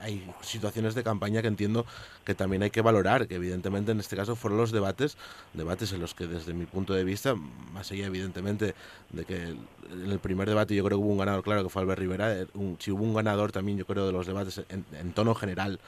hay 0.00 0.24
situaciones 0.42 0.94
de 0.94 1.02
campaña 1.02 1.42
que 1.42 1.48
entiendo 1.48 1.86
que 2.24 2.36
también 2.36 2.62
hay 2.62 2.70
que 2.70 2.82
valorar, 2.82 3.26
que 3.26 3.34
evidentemente 3.34 3.90
en 3.90 3.98
este 3.98 4.14
caso 4.14 4.36
fueron 4.36 4.58
los 4.58 4.70
debates, 4.70 5.16
debates 5.52 5.92
en 5.92 6.00
los 6.00 6.14
que 6.14 6.28
desde 6.28 6.52
mi 6.52 6.66
punto 6.66 6.94
de 6.94 7.02
vista, 7.02 7.34
más 7.34 7.90
allá 7.90 8.06
evidentemente 8.06 8.74
de 9.10 9.24
que 9.24 9.36
en 9.42 10.10
el 10.10 10.20
primer 10.20 10.48
debate 10.48 10.76
yo 10.76 10.84
creo 10.84 10.98
que 10.98 11.04
hubo 11.04 11.12
un 11.12 11.18
ganador, 11.18 11.42
claro 11.42 11.64
que 11.64 11.68
fue 11.68 11.82
Albert 11.82 11.98
Rivera, 11.98 12.32
eh, 12.32 12.46
si 12.78 12.92
hubo 12.92 13.02
un 13.02 13.14
ganador 13.14 13.50
también 13.50 13.76
yo 13.76 13.86
creo 13.86 14.06
de 14.06 14.12
los 14.12 14.28
debates 14.28 14.62
en 14.68 15.12
tono 15.14 15.34
general 15.34 15.80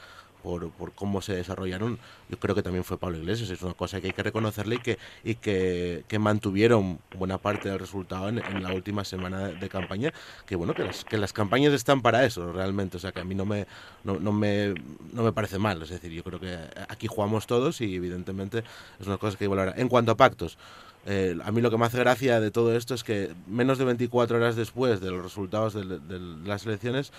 por, 0.43 0.69
por, 0.71 0.91
cómo 0.91 1.21
se 1.21 1.33
desarrollaron, 1.33 1.97
yo 2.29 2.37
creo 2.37 2.53
que 2.53 2.61
también 2.61 2.83
fue 2.83 2.97
Pablo 2.97 3.17
Iglesias. 3.17 3.49
Es 3.49 3.61
una 3.61 3.73
cosa 3.73 4.01
que 4.01 4.07
hay 4.07 4.13
que 4.13 4.23
reconocerle 4.23 4.75
y 4.75 4.79
que, 4.79 4.99
y 5.23 5.35
que, 5.35 6.03
que 6.07 6.19
mantuvieron 6.19 6.99
buena 7.17 7.37
parte 7.37 7.69
del 7.69 7.79
resultado 7.79 8.29
en, 8.29 8.63
la 8.63 8.73
última 8.73 9.05
semana 9.05 9.47
de, 9.47 9.69
campaña. 9.69 10.13
Que 10.45 10.55
bueno, 10.55 10.73
que 10.73 10.83
las, 10.83 11.05
que 11.05 11.17
las 11.17 11.33
campañas 11.33 11.73
están 11.73 12.01
para 12.01 12.25
eso 12.25 12.51
realmente. 12.51 12.97
O 12.97 12.99
sea, 12.99 13.11
que 13.11 13.21
a 13.21 13.23
mí 13.23 13.33
no 13.33 13.45
me, 13.45 13.65
no, 14.03 14.19
no, 14.19 14.31
me, 14.33 14.73
no 15.13 15.23
me 15.23 15.31
parece 15.31 15.57
mal. 15.57 15.81
Es 15.81 15.89
decir, 15.89 16.11
yo 16.11 16.23
creo 16.23 16.39
que 16.39 16.57
aquí 16.89 17.07
jugamos 17.07 17.47
todos 17.47 17.81
y 17.81 17.95
evidentemente 17.95 18.63
es 18.99 19.07
una 19.07 19.17
cosa 19.17 19.37
que 19.37 19.45
hay 19.45 19.49
que 19.49 19.55
valorar. 19.55 19.79
En 19.79 19.87
cuanto 19.87 20.11
a 20.11 20.17
pactos, 20.17 20.57
eh, 21.05 21.37
a 21.43 21.51
mí 21.51 21.61
lo 21.61 21.69
que 21.69 21.77
me 21.77 21.85
hace 21.85 21.99
gracia 21.99 22.39
de 22.39 22.49
todo 22.49 22.75
esto 22.75 22.93
es 22.93 23.03
que 23.03 23.33
menos 23.47 23.77
de 23.77 23.83
24 23.83 24.37
horas 24.37 24.55
después 24.55 25.01
de 25.01 25.11
los 25.11 25.21
resultados 25.21 25.73
de, 25.73 25.99
de 25.99 26.19
las 26.45 26.65
elecciones, 26.65 27.11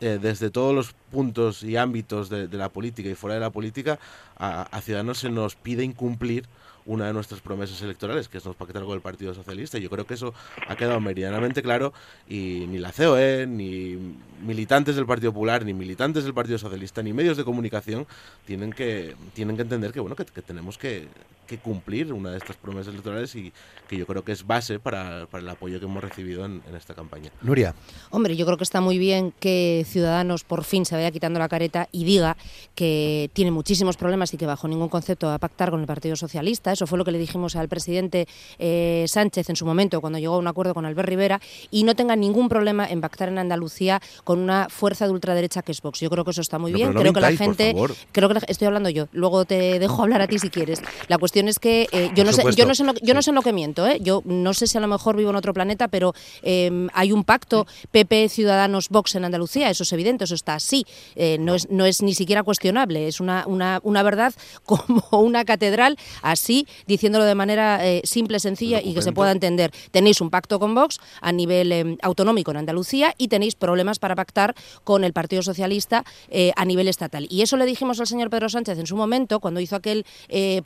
eh, 0.00 0.18
desde 0.20 0.50
todos 0.50 0.74
los 0.74 0.94
puntos 1.10 1.62
y 1.62 1.76
ámbitos 1.76 2.28
de, 2.28 2.48
la 2.48 2.68
política 2.68 3.08
y 3.08 3.14
fuera 3.14 3.34
de 3.34 3.40
la 3.40 3.50
política, 3.50 3.98
a, 4.36 4.80
Ciudadanos 4.80 5.18
se 5.18 5.30
nos 5.30 5.56
pide 5.56 5.82
incumplir 5.82 6.44
una 6.86 7.06
de 7.06 7.12
nuestras 7.12 7.40
promesas 7.40 7.82
electorales, 7.82 8.28
que 8.28 8.38
es 8.38 8.44
nos 8.46 8.56
pactar 8.56 8.82
con 8.84 8.94
el 8.94 9.00
Partido 9.00 9.34
Socialista. 9.34 9.76
Yo 9.76 9.90
creo 9.90 10.06
que 10.06 10.14
eso 10.14 10.32
ha 10.68 10.76
quedado 10.76 11.00
meridianamente 11.00 11.62
claro 11.62 11.92
y 12.28 12.66
ni 12.68 12.78
la 12.78 12.92
COE, 12.92 13.46
ni 13.46 13.98
militantes 14.40 14.96
del 14.96 15.04
Partido 15.04 15.32
Popular, 15.32 15.64
ni 15.64 15.74
militantes 15.74 16.24
del 16.24 16.32
Partido 16.32 16.58
Socialista, 16.58 17.02
ni 17.02 17.12
medios 17.12 17.36
de 17.36 17.44
comunicación 17.44 18.06
tienen 18.46 18.72
que, 18.72 19.16
tienen 19.34 19.56
que 19.56 19.62
entender 19.62 19.92
que, 19.92 20.00
bueno, 20.00 20.16
que 20.16 20.42
tenemos 20.42 20.78
que, 20.78 21.08
que 21.48 21.58
cumplir 21.58 22.12
una 22.12 22.30
de 22.30 22.38
estas 22.38 22.56
promesas 22.56 22.92
electorales 22.92 23.34
y 23.34 23.52
que 23.88 23.96
yo 23.96 24.06
creo 24.06 24.22
que 24.22 24.32
es 24.32 24.46
base 24.46 24.78
para, 24.78 25.26
el 25.32 25.48
apoyo 25.48 25.80
que 25.80 25.86
hemos 25.86 26.04
recibido 26.04 26.44
en, 26.44 26.62
esta 26.76 26.94
campaña. 26.94 27.30
Nuria. 27.42 27.74
Hombre, 28.10 28.36
yo 28.36 28.44
creo 28.44 28.58
que 28.58 28.64
está 28.64 28.80
muy 28.80 28.98
bien 28.98 29.32
que 29.40 29.84
Ciudadanos 29.88 30.44
por 30.44 30.62
fin 30.62 30.84
se 30.84 30.94
vaya 30.94 31.10
quitando 31.10 31.38
la 31.40 31.48
careta 31.48 31.88
y 31.90 32.04
diga 32.04 32.36
que 32.74 33.30
tiene 33.32 33.50
muchísimos 33.50 33.96
problemas 33.96 34.32
y 34.34 34.36
que 34.36 34.46
bajo 34.46 34.68
ningún 34.68 34.88
concepto 34.88 35.26
va 35.26 35.34
a 35.34 35.38
pactar 35.38 35.70
con 35.70 35.80
el 35.80 35.86
Partido 35.86 36.14
Socialista. 36.14 36.70
Eso 36.70 36.86
fue 36.86 36.98
lo 36.98 37.04
que 37.04 37.10
le 37.10 37.18
dijimos 37.18 37.56
al 37.56 37.68
presidente 37.68 38.28
eh, 38.58 39.06
Sánchez 39.08 39.48
en 39.48 39.56
su 39.56 39.64
momento 39.64 40.00
cuando 40.00 40.18
llegó 40.18 40.34
a 40.34 40.38
un 40.38 40.46
acuerdo 40.46 40.74
con 40.74 40.84
Albert 40.84 41.08
Rivera 41.08 41.40
y 41.70 41.84
no 41.84 41.96
tenga 41.96 42.14
ningún 42.14 42.48
problema 42.48 42.86
en 42.86 43.00
pactar 43.00 43.28
en 43.28 43.38
Andalucía 43.38 44.00
con 44.24 44.38
una 44.38 44.68
fuerza 44.68 45.06
de 45.06 45.12
ultraderecha 45.12 45.62
que 45.62 45.72
es 45.72 45.80
Vox. 45.80 46.00
Yo 46.00 46.10
creo 46.10 46.24
que 46.24 46.32
eso 46.32 46.42
está 46.42 46.58
muy 46.58 46.72
bien. 46.72 46.92
creo 46.92 47.12
que 47.14 47.20
la 47.20 47.32
gente, 47.32 47.74
creo 48.12 48.28
que 48.28 48.38
estoy 48.48 48.66
hablando 48.66 48.90
yo. 48.90 49.08
Luego 49.12 49.46
te 49.46 49.78
dejo 49.78 50.02
hablar 50.02 50.20
a 50.20 50.26
ti 50.26 50.38
si 50.38 50.50
quieres. 50.50 50.82
La 51.08 51.16
cuestión 51.16 51.37
es 51.46 51.58
que 51.58 51.88
eh, 51.92 52.10
yo, 52.14 52.24
no 52.24 52.32
sé, 52.32 52.42
yo, 52.56 52.66
no 52.66 52.74
sé, 52.74 52.84
yo 53.02 53.14
no 53.14 53.22
sé 53.22 53.30
en 53.30 53.34
lo 53.34 53.42
que 53.42 53.52
miento, 53.52 53.86
¿eh? 53.86 53.98
yo 54.00 54.22
no 54.24 54.54
sé 54.54 54.66
si 54.66 54.78
a 54.78 54.80
lo 54.80 54.88
mejor 54.88 55.16
vivo 55.16 55.30
en 55.30 55.36
otro 55.36 55.52
planeta, 55.52 55.88
pero 55.88 56.14
em, 56.42 56.88
hay 56.94 57.12
un 57.12 57.22
pacto 57.22 57.66
PP, 57.92 58.28
Ciudadanos, 58.28 58.88
Vox 58.88 59.14
en 59.14 59.24
Andalucía, 59.24 59.70
eso 59.70 59.84
es 59.84 59.92
evidente, 59.92 60.24
eso 60.24 60.34
está 60.34 60.54
así, 60.54 60.86
eh, 61.14 61.36
no, 61.38 61.54
es, 61.54 61.68
no 61.70 61.84
es 61.84 62.02
ni 62.02 62.14
siquiera 62.14 62.42
cuestionable, 62.42 63.06
es 63.06 63.20
una, 63.20 63.44
una, 63.46 63.80
una 63.84 64.02
verdad 64.02 64.34
como 64.64 65.04
una 65.12 65.44
catedral, 65.44 65.98
así, 66.22 66.66
diciéndolo 66.86 67.24
de 67.24 67.34
manera 67.34 67.80
simple, 68.04 68.40
sencilla 68.40 68.80
y 68.82 68.94
que 68.94 69.02
se 69.02 69.12
pueda 69.12 69.30
entender. 69.30 69.70
Tenéis 69.90 70.20
un 70.20 70.30
pacto 70.30 70.58
con 70.58 70.74
Vox 70.74 70.98
a 71.20 71.30
nivel 71.30 71.70
em, 71.72 71.98
autonómico 72.02 72.50
en 72.50 72.56
Andalucía 72.56 73.14
y 73.18 73.28
tenéis 73.28 73.54
problemas 73.54 73.98
para 73.98 74.16
pactar 74.16 74.54
con 74.84 75.04
el 75.04 75.12
Partido 75.12 75.42
Socialista 75.42 76.04
a 76.56 76.64
nivel 76.64 76.88
estatal. 76.88 77.26
Y 77.30 77.42
eso 77.42 77.56
le 77.56 77.66
dijimos 77.66 78.00
al 78.00 78.06
señor 78.06 78.30
Pedro 78.30 78.48
Sánchez 78.48 78.78
en 78.78 78.86
su 78.86 78.96
momento, 78.96 79.40
cuando 79.40 79.60
hizo 79.60 79.76
aquel 79.76 80.06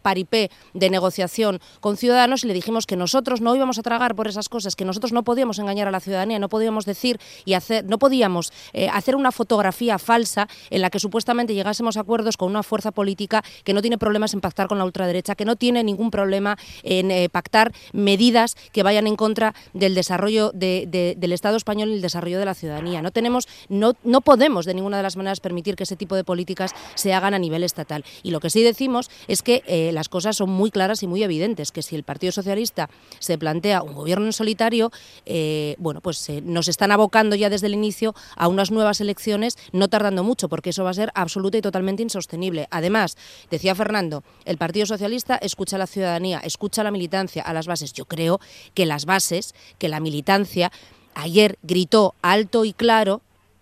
paripé 0.02 0.50
de 0.74 0.90
negociación 0.90 1.60
con 1.80 1.96
Ciudadanos 1.96 2.44
y 2.44 2.46
le 2.46 2.54
dijimos 2.54 2.86
que 2.86 2.96
nosotros 2.96 3.40
no 3.40 3.54
íbamos 3.54 3.78
a 3.78 3.82
tragar 3.82 4.14
por 4.14 4.28
esas 4.28 4.48
cosas, 4.48 4.76
que 4.76 4.84
nosotros 4.84 5.12
no 5.12 5.22
podíamos 5.22 5.58
engañar 5.58 5.88
a 5.88 5.90
la 5.90 6.00
ciudadanía, 6.00 6.38
no 6.38 6.48
podíamos 6.48 6.84
decir 6.84 7.20
y 7.44 7.54
hacer, 7.54 7.84
no 7.84 7.98
podíamos 7.98 8.52
eh, 8.72 8.88
hacer 8.88 9.16
una 9.16 9.32
fotografía 9.32 9.98
falsa 9.98 10.48
en 10.70 10.82
la 10.82 10.90
que 10.90 10.98
supuestamente 10.98 11.54
llegásemos 11.54 11.96
a 11.96 12.00
acuerdos 12.00 12.36
con 12.36 12.50
una 12.50 12.62
fuerza 12.62 12.90
política 12.90 13.42
que 13.64 13.74
no 13.74 13.82
tiene 13.82 13.98
problemas 13.98 14.34
en 14.34 14.40
pactar 14.40 14.68
con 14.68 14.78
la 14.78 14.84
ultraderecha, 14.84 15.34
que 15.34 15.44
no 15.44 15.56
tiene 15.56 15.84
ningún 15.84 16.10
problema 16.10 16.58
en 16.82 17.10
eh, 17.10 17.28
pactar 17.28 17.72
medidas 17.92 18.56
que 18.72 18.82
vayan 18.82 19.06
en 19.06 19.16
contra 19.16 19.54
del 19.72 19.94
desarrollo 19.94 20.50
del 20.52 21.32
Estado 21.32 21.56
español 21.56 21.90
y 21.90 21.94
el 21.94 22.02
desarrollo 22.02 22.38
de 22.38 22.44
la 22.44 22.54
ciudadanía. 22.54 23.02
No 23.02 23.10
tenemos, 23.10 23.48
no, 23.68 23.94
no 24.04 24.20
podemos 24.20 24.66
de 24.66 24.74
ninguna 24.74 24.96
de 24.96 25.02
las 25.02 25.16
maneras 25.16 25.40
permitir 25.40 25.76
que 25.76 25.84
ese 25.84 25.96
tipo 25.96 26.16
de 26.16 26.24
políticas 26.24 26.74
se 26.94 27.12
hagan 27.12 27.34
a 27.34 27.38
nivel 27.38 27.64
estatal. 27.64 28.04
Y 28.22 28.30
lo 28.30 28.40
que 28.40 28.50
sí 28.50 28.62
decimos 28.62 29.10
es 29.28 29.42
que 29.42 29.62
eh, 29.66 29.90
las 29.92 30.08
cosas 30.08 30.36
son 30.36 30.50
muy 30.52 30.70
claras 30.70 31.02
y 31.02 31.06
muy 31.06 31.22
evidentes, 31.22 31.72
que 31.72 31.82
si 31.82 31.96
el 31.96 32.04
Partido 32.04 32.32
Socialista 32.32 32.88
se 33.18 33.38
plantea 33.38 33.82
un 33.82 33.94
gobierno 33.94 34.26
en 34.26 34.32
solitario, 34.32 34.90
eh, 35.26 35.76
bueno, 35.78 36.00
pues 36.00 36.28
eh, 36.28 36.40
nos 36.42 36.68
están 36.68 36.92
abocando 36.92 37.36
ya 37.36 37.50
desde 37.50 37.66
el 37.66 37.74
inicio 37.74 38.14
a 38.36 38.48
unas 38.48 38.70
nuevas 38.70 39.00
elecciones, 39.00 39.56
no 39.72 39.88
tardando 39.88 40.24
mucho, 40.24 40.48
porque 40.48 40.70
eso 40.70 40.84
va 40.84 40.90
a 40.90 40.94
ser 40.94 41.10
absoluta 41.14 41.58
y 41.58 41.62
totalmente 41.62 42.02
insostenible. 42.02 42.68
Además, 42.70 43.16
decía 43.50 43.74
Fernando, 43.74 44.22
el 44.44 44.58
Partido 44.58 44.86
Socialista 44.86 45.36
escucha 45.36 45.76
a 45.76 45.78
la 45.78 45.86
ciudadanía, 45.86 46.38
escucha 46.40 46.82
a 46.82 46.84
la 46.84 46.90
militancia, 46.90 47.42
a 47.42 47.52
las 47.52 47.66
bases. 47.66 47.92
Yo 47.92 48.04
creo 48.04 48.40
que 48.74 48.86
las 48.86 49.06
bases, 49.06 49.54
que 49.78 49.88
la 49.88 50.00
militancia 50.00 50.70
ayer 51.14 51.58
gritó 51.62 52.14
alto 52.22 52.64
y 52.64 52.72
claro 52.72 53.20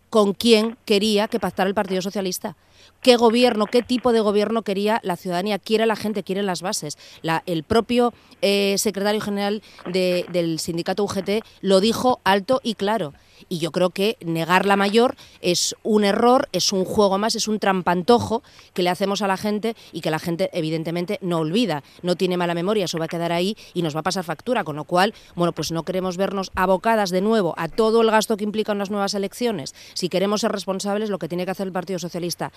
con 0.09 0.35
quién 0.35 0.77
quería 0.85 1.29
que 1.29 1.41
pactara 1.41 1.69
el 1.69 1.75
Partido 1.75 2.03
Socialista 2.03 2.57
qué 3.03 3.17
gobierno, 3.17 3.67
qué 3.67 3.83
tipo 3.83 4.13
de 4.13 4.21
gobierno 4.21 4.63
quería 4.63 5.01
la 5.03 5.17
ciudadanía, 5.17 5.59
quiere 5.59 5.87
la 5.87 5.97
gente, 5.97 6.23
quiere 6.23 6.43
las 6.43 6.63
bases. 6.63 6.99
el 7.47 7.63
propio 7.65 8.13
eh, 8.43 8.77
secretario 8.79 9.21
general 9.21 9.63
del 9.87 10.59
sindicato 10.59 11.05
UGT 11.05 11.45
lo 11.61 11.81
dijo 11.81 12.21
alto 12.25 12.61
y 12.63 12.75
claro. 12.75 13.13
Y 13.49 13.59
yo 13.59 13.73
creo 13.73 13.91
que 13.91 14.17
negar 14.21 14.67
la 14.67 14.77
mayor 14.77 15.17
es 15.41 15.75
un 15.83 16.05
error, 16.05 16.49
es 16.53 16.73
un 16.73 16.85
juego 16.85 17.19
más, 17.19 17.35
es 17.35 17.49
un 17.49 17.59
trampantojo 17.59 18.43
que 18.75 18.83
le 18.83 18.91
hacemos 18.91 19.23
a 19.23 19.27
la 19.27 19.37
gente 19.37 19.77
y 19.93 20.01
que 20.01 20.11
la 20.11 20.19
gente 20.19 20.51
evidentemente 20.53 21.19
no 21.23 21.39
olvida, 21.39 21.83
no 22.03 22.17
tiene 22.17 22.37
mala 22.37 22.55
memoria, 22.55 22.85
eso 22.85 22.99
va 22.99 23.07
a 23.07 23.09
quedar 23.09 23.33
ahí 23.33 23.57
y 23.75 23.83
nos 23.83 23.95
va 23.95 24.01
a 24.01 24.05
pasar 24.05 24.25
factura, 24.25 24.65
con 24.65 24.77
lo 24.77 24.85
cual, 24.85 25.15
bueno, 25.35 25.53
pues 25.53 25.73
no 25.73 25.85
queremos 25.85 26.17
vernos 26.17 26.51
abocadas 26.55 27.11
de 27.11 27.21
nuevo 27.21 27.55
a 27.57 27.69
todo 27.69 28.03
el 28.03 28.11
gasto 28.11 28.37
que 28.37 28.45
implican 28.45 28.79
las 28.79 28.91
nuevas 28.91 29.15
elecciones. 29.15 29.75
Si 29.95 30.09
queremos 30.09 30.43
ser 30.43 30.53
responsables, 30.53 31.11
lo 31.11 31.19
que 31.19 31.29
tiene 31.29 31.45
que 31.45 31.53
hacer 31.53 31.67
el 31.67 31.73
Partido 31.73 31.99
Socialista, 31.99 32.53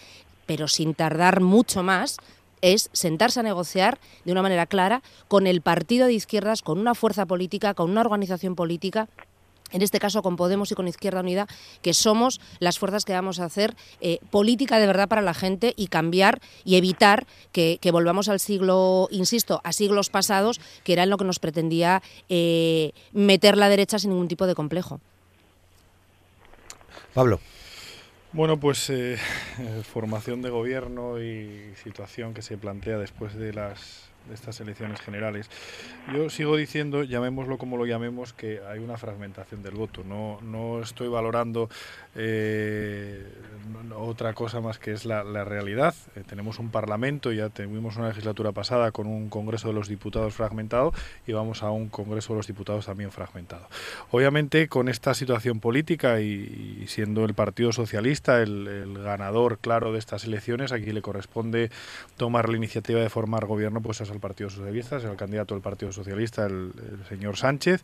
pero 0.45 0.67
sin 0.67 0.93
tardar 0.93 1.41
mucho 1.41 1.83
más, 1.83 2.17
es 2.61 2.89
sentarse 2.93 3.41
a 3.41 3.43
negociar 3.43 3.99
de 4.23 4.31
una 4.31 4.41
manera 4.41 4.65
clara 4.65 5.03
con 5.27 5.47
el 5.47 5.61
partido 5.61 6.07
de 6.07 6.13
izquierdas, 6.13 6.61
con 6.61 6.79
una 6.79 6.95
fuerza 6.95 7.25
política, 7.25 7.73
con 7.73 7.91
una 7.91 8.01
organización 8.01 8.55
política 8.55 9.09
en 9.73 9.81
este 9.81 9.99
caso 9.99 10.21
con 10.21 10.37
Podemos 10.37 10.71
y 10.71 10.75
con 10.75 10.87
Izquierda 10.87 11.19
Unida, 11.19 11.47
que 11.81 11.93
somos 11.93 12.39
las 12.59 12.79
fuerzas 12.79 13.05
que 13.05 13.13
vamos 13.13 13.39
a 13.39 13.45
hacer 13.45 13.75
eh, 14.01 14.19
política 14.29 14.79
de 14.79 14.87
verdad 14.87 15.09
para 15.09 15.21
la 15.21 15.33
gente 15.33 15.73
y 15.75 15.87
cambiar 15.87 16.39
y 16.63 16.75
evitar 16.75 17.25
que, 17.51 17.79
volvamos 17.91 18.29
al 18.29 18.39
siglo, 18.39 19.07
insisto, 19.11 19.61
a 19.63 19.73
siglos 19.73 20.09
pasados, 20.09 20.61
que 20.83 20.93
era 20.93 21.03
en 21.03 21.09
lo 21.09 21.17
que 21.17 21.25
nos 21.25 21.39
pretendía 21.39 22.03
eh, 22.29 22.91
meter 23.11 23.57
la 23.57 23.67
derecha 23.67 23.97
sin 23.97 24.11
ningún 24.11 24.27
tipo 24.27 24.45
de 24.45 24.55
complejo. 24.55 25.01
Pablo. 27.13 27.39
Bueno, 28.33 28.59
pues 28.59 28.89
eh, 28.89 29.15
formación 29.83 30.41
de 30.41 30.49
gobierno 30.49 31.21
y 31.21 31.71
situación 31.83 32.33
que 32.33 32.41
se 32.41 32.57
plantea 32.57 32.97
después 32.97 33.35
de 33.35 33.53
las 33.53 34.09
de 34.27 34.33
estas 34.33 34.59
elecciones 34.59 35.01
generales. 35.01 35.49
Yo 36.13 36.29
sigo 36.29 36.55
diciendo, 36.55 37.03
llamémoslo 37.03 37.57
como 37.57 37.77
lo 37.77 37.85
llamemos, 37.85 38.33
que 38.33 38.61
hay 38.67 38.79
una 38.79 38.97
fragmentación 38.97 39.63
del 39.63 39.75
voto. 39.75 40.03
No, 40.03 40.39
no 40.41 40.81
estoy 40.81 41.07
valorando 41.07 41.69
eh, 42.15 43.25
otra 43.95 44.33
cosa 44.33 44.61
más 44.61 44.79
que 44.79 44.91
es 44.91 45.05
la, 45.05 45.23
realidad. 45.43 45.95
Eh, 46.15 46.23
tenemos 46.27 46.59
un 46.59 46.69
Parlamento, 46.69 47.31
ya 47.31 47.49
tuvimos 47.49 47.97
una 47.97 48.09
legislatura 48.09 48.51
pasada 48.51 48.91
con 48.91 49.07
un 49.07 49.29
Congreso 49.29 49.67
de 49.69 49.73
los 49.73 49.87
Diputados 49.87 50.33
fragmentado 50.33 50.93
y 51.27 51.33
vamos 51.33 51.63
a 51.63 51.71
un 51.71 51.89
Congreso 51.89 52.33
de 52.33 52.37
los 52.37 52.47
Diputados 52.47 52.85
también 52.85 53.11
fragmentado. 53.11 53.67
Obviamente, 54.11 54.67
con 54.67 54.89
esta 54.89 55.13
situación 55.13 55.59
política 55.59 56.21
y, 56.21 56.85
siendo 56.87 57.25
el 57.25 57.33
Partido 57.33 57.71
Socialista 57.71 58.41
el, 58.41 58.99
ganador 59.03 59.57
claro 59.59 59.91
de 59.91 59.99
estas 59.99 60.25
elecciones, 60.25 60.71
aquí 60.71 60.91
le 60.91 61.01
corresponde 61.01 61.71
tomar 62.17 62.49
la 62.49 62.57
iniciativa 62.57 62.99
de 62.99 63.09
formar 63.09 63.45
gobierno, 63.45 63.81
pues 63.81 64.01
es 64.01 64.09
al 64.13 64.19
Partido 64.19 64.49
Socialista, 64.49 64.97
es 64.97 65.03
el 65.03 65.15
candidato 65.15 65.53
del 65.53 65.61
Partido 65.61 65.91
Socialista, 65.91 66.45
el, 66.45 66.71
señor 67.09 67.37
Sánchez, 67.37 67.83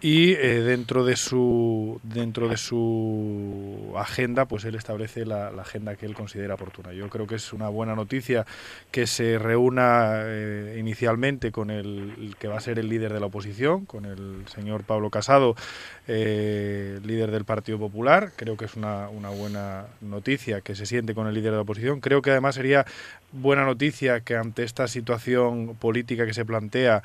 y 0.00 0.32
eh, 0.32 0.60
dentro 0.60 1.04
de 1.04 1.16
su 1.16 2.00
dentro 2.02 2.48
de 2.48 2.56
su 2.56 3.92
agenda, 3.96 4.46
pues 4.46 4.64
él 4.64 4.74
establece 4.74 5.26
la, 5.26 5.48
agenda 5.48 5.96
que 5.96 6.06
él 6.06 6.14
considera 6.14 6.54
oportuna. 6.54 6.92
Yo 6.92 7.08
creo 7.08 7.26
que 7.26 7.34
es 7.34 7.52
una 7.52 7.68
buena 7.68 7.94
noticia 7.94 8.46
que 8.90 9.06
se 9.06 9.38
reúna 9.38 10.22
eh, 10.24 10.76
inicialmente 10.78 11.52
con 11.52 11.70
el, 11.70 12.34
que 12.38 12.48
va 12.48 12.58
a 12.58 12.60
ser 12.60 12.78
el 12.78 12.88
líder 12.88 13.12
de 13.12 13.20
la 13.20 13.26
oposición, 13.26 13.84
con 13.84 14.04
el 14.04 14.44
señor 14.48 14.84
Pablo 14.84 15.10
Casado, 15.10 15.56
eh, 16.08 17.00
líder 17.04 17.30
del 17.30 17.44
Partido 17.44 17.78
Popular. 17.78 18.32
Creo 18.36 18.56
que 18.56 18.66
es 18.66 18.76
una 18.76 19.08
buena 19.08 19.86
noticia 20.00 20.60
que 20.60 20.74
se 20.74 20.86
siente 20.86 21.14
con 21.14 21.26
el 21.26 21.34
líder 21.34 21.52
de 21.52 21.56
la 21.56 21.62
oposición. 21.62 22.00
Creo 22.00 22.22
que 22.22 22.30
además 22.30 22.54
sería 22.54 22.86
buena 23.32 23.64
noticia 23.64 24.20
que 24.20 24.36
ante 24.36 24.64
esta 24.64 24.88
situación 24.88 25.69
política 25.78 26.26
que 26.26 26.34
se 26.34 26.44
plantea 26.44 27.02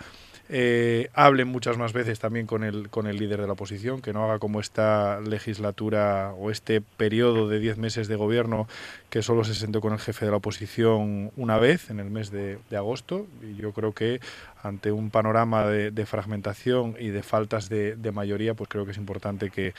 eh, 0.47 1.10
hablen 1.15 1.47
muchas 1.47 1.78
más 1.78 1.91
veces 1.91 2.19
también 2.19 2.45
con 2.45 2.63
el, 2.63 2.89
con 2.89 3.08
el 3.08 3.17
líder 3.17 3.41
de 3.41 3.47
la 3.47 3.54
oposición, 3.54 4.01
que 4.01 4.13
no 4.13 4.23
haga 4.23 4.38
como 4.38 4.60
esta 4.60 5.19
legislatura 5.21 6.34
o 6.38 6.51
este 6.51 6.82
periodo 6.82 7.49
de 7.49 7.60
10 7.60 7.78
meses 7.78 8.08
de 8.08 8.15
gobierno 8.15 8.67
que 9.10 9.23
solo 9.23 9.43
se 9.43 9.56
sentó 9.56 9.82
con 9.82 9.93
el 9.93 9.99
jefe 9.99 10.25
de 10.25 10.32
la 10.32 10.38
oposición 10.38 11.32
una 11.36 11.58
vez 11.58 11.89
en 11.89 11.99
el 11.99 12.12
mes 12.12 12.30
de, 12.30 12.60
agosto. 12.75 13.25
Y 13.41 13.56
yo 13.56 13.71
creo 13.71 13.93
que 13.93 14.19
ante 14.65 14.91
un 14.91 15.12
panorama 15.12 15.67
de, 15.67 16.06
fragmentación 16.06 16.95
y 16.99 17.10
de 17.10 17.21
faltas 17.21 17.69
de, 17.69 18.12
mayoría, 18.12 18.56
pues 18.56 18.67
creo 18.67 18.86
que 18.86 18.91
es 18.91 18.97
importante 18.97 19.51
que 19.51 19.73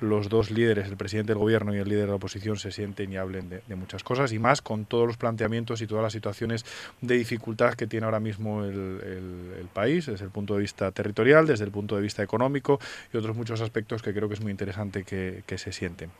los 0.00 0.30
dos 0.30 0.50
líderes, 0.50 0.88
el 0.88 0.96
presidente 0.96 1.32
del 1.32 1.38
gobierno 1.38 1.74
y 1.74 1.78
el 1.78 1.88
líder 1.88 2.04
de 2.04 2.08
la 2.08 2.14
oposición, 2.14 2.56
se 2.56 2.72
sienten 2.72 3.12
y 3.12 3.18
hablen 3.18 3.50
de, 3.50 3.76
muchas 3.76 4.02
cosas 4.02 4.32
y 4.32 4.38
más 4.38 4.62
con 4.62 4.86
todos 4.86 5.06
los 5.06 5.18
planteamientos 5.18 5.82
y 5.82 5.86
todas 5.86 6.02
las 6.02 6.12
situaciones 6.12 6.64
de 7.02 7.18
dificultad 7.18 7.74
que 7.74 7.86
tiene 7.86 8.06
ahora 8.06 8.20
mismo 8.20 8.64
el, 8.64 9.68
país, 9.74 10.06
desde 10.06 10.24
el 10.24 10.30
punto 10.30 10.54
de 10.54 10.60
vista 10.60 10.90
territorial, 10.90 11.46
desde 11.46 11.64
el 11.64 11.70
punto 11.70 11.96
de 11.96 12.02
vista 12.02 12.22
económico 12.22 12.80
y 13.12 13.16
otros 13.18 13.36
muchos 13.36 13.60
aspectos 13.60 14.02
que 14.02 14.12
creo 14.12 14.28
que 14.28 14.34
es 14.34 14.40
muy 14.40 14.50
interesante 14.50 15.04
que 15.04 15.58
se 15.58 15.72
sienten. 15.72 16.10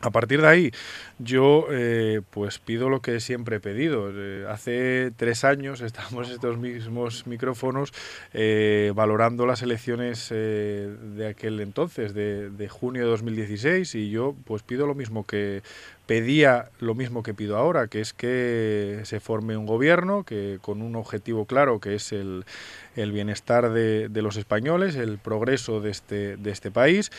A 0.00 0.10
partir 0.10 0.40
de 0.40 0.46
ahí, 0.46 0.70
yo 1.18 1.66
eh, 1.72 2.20
pues 2.30 2.60
pido 2.60 2.88
lo 2.88 3.02
que 3.02 3.18
siempre 3.18 3.56
he 3.56 3.60
pedido. 3.60 4.10
Eh, 4.14 4.46
hace 4.48 5.12
tres 5.16 5.42
años 5.42 5.80
estamos 5.82 6.30
estos 6.30 6.56
mismos 6.58 7.26
micrófonos 7.26 7.92
eh, 8.32 8.92
valorando 8.94 9.44
las 9.44 9.62
elecciones 9.62 10.28
de 10.28 11.26
aquel 11.28 11.60
entonces, 11.60 12.14
de, 12.14 12.50
de, 12.50 12.68
junio 12.68 13.02
de 13.02 13.10
2016, 13.10 13.94
y 13.96 14.10
yo 14.10 14.36
pues 14.44 14.62
pido 14.62 14.86
lo 14.86 14.94
mismo 14.94 15.26
que 15.26 15.62
pedía 16.06 16.70
lo 16.80 16.94
mismo 16.94 17.22
que 17.22 17.34
pido 17.34 17.58
ahora, 17.58 17.86
que 17.88 18.00
es 18.00 18.14
que 18.14 19.00
se 19.04 19.20
forme 19.20 19.58
un 19.58 19.66
gobierno 19.66 20.24
que 20.24 20.58
con 20.62 20.80
un 20.80 20.96
objetivo 20.96 21.44
claro, 21.44 21.80
que 21.80 21.96
es 21.96 22.12
el, 22.12 22.46
el 22.96 23.12
bienestar 23.12 23.70
de, 23.70 24.08
de 24.08 24.22
los 24.22 24.38
españoles, 24.38 24.96
el 24.96 25.18
progreso 25.18 25.82
de 25.82 25.90
este, 25.90 26.38
de 26.38 26.50
este 26.50 26.70
país 26.70 27.12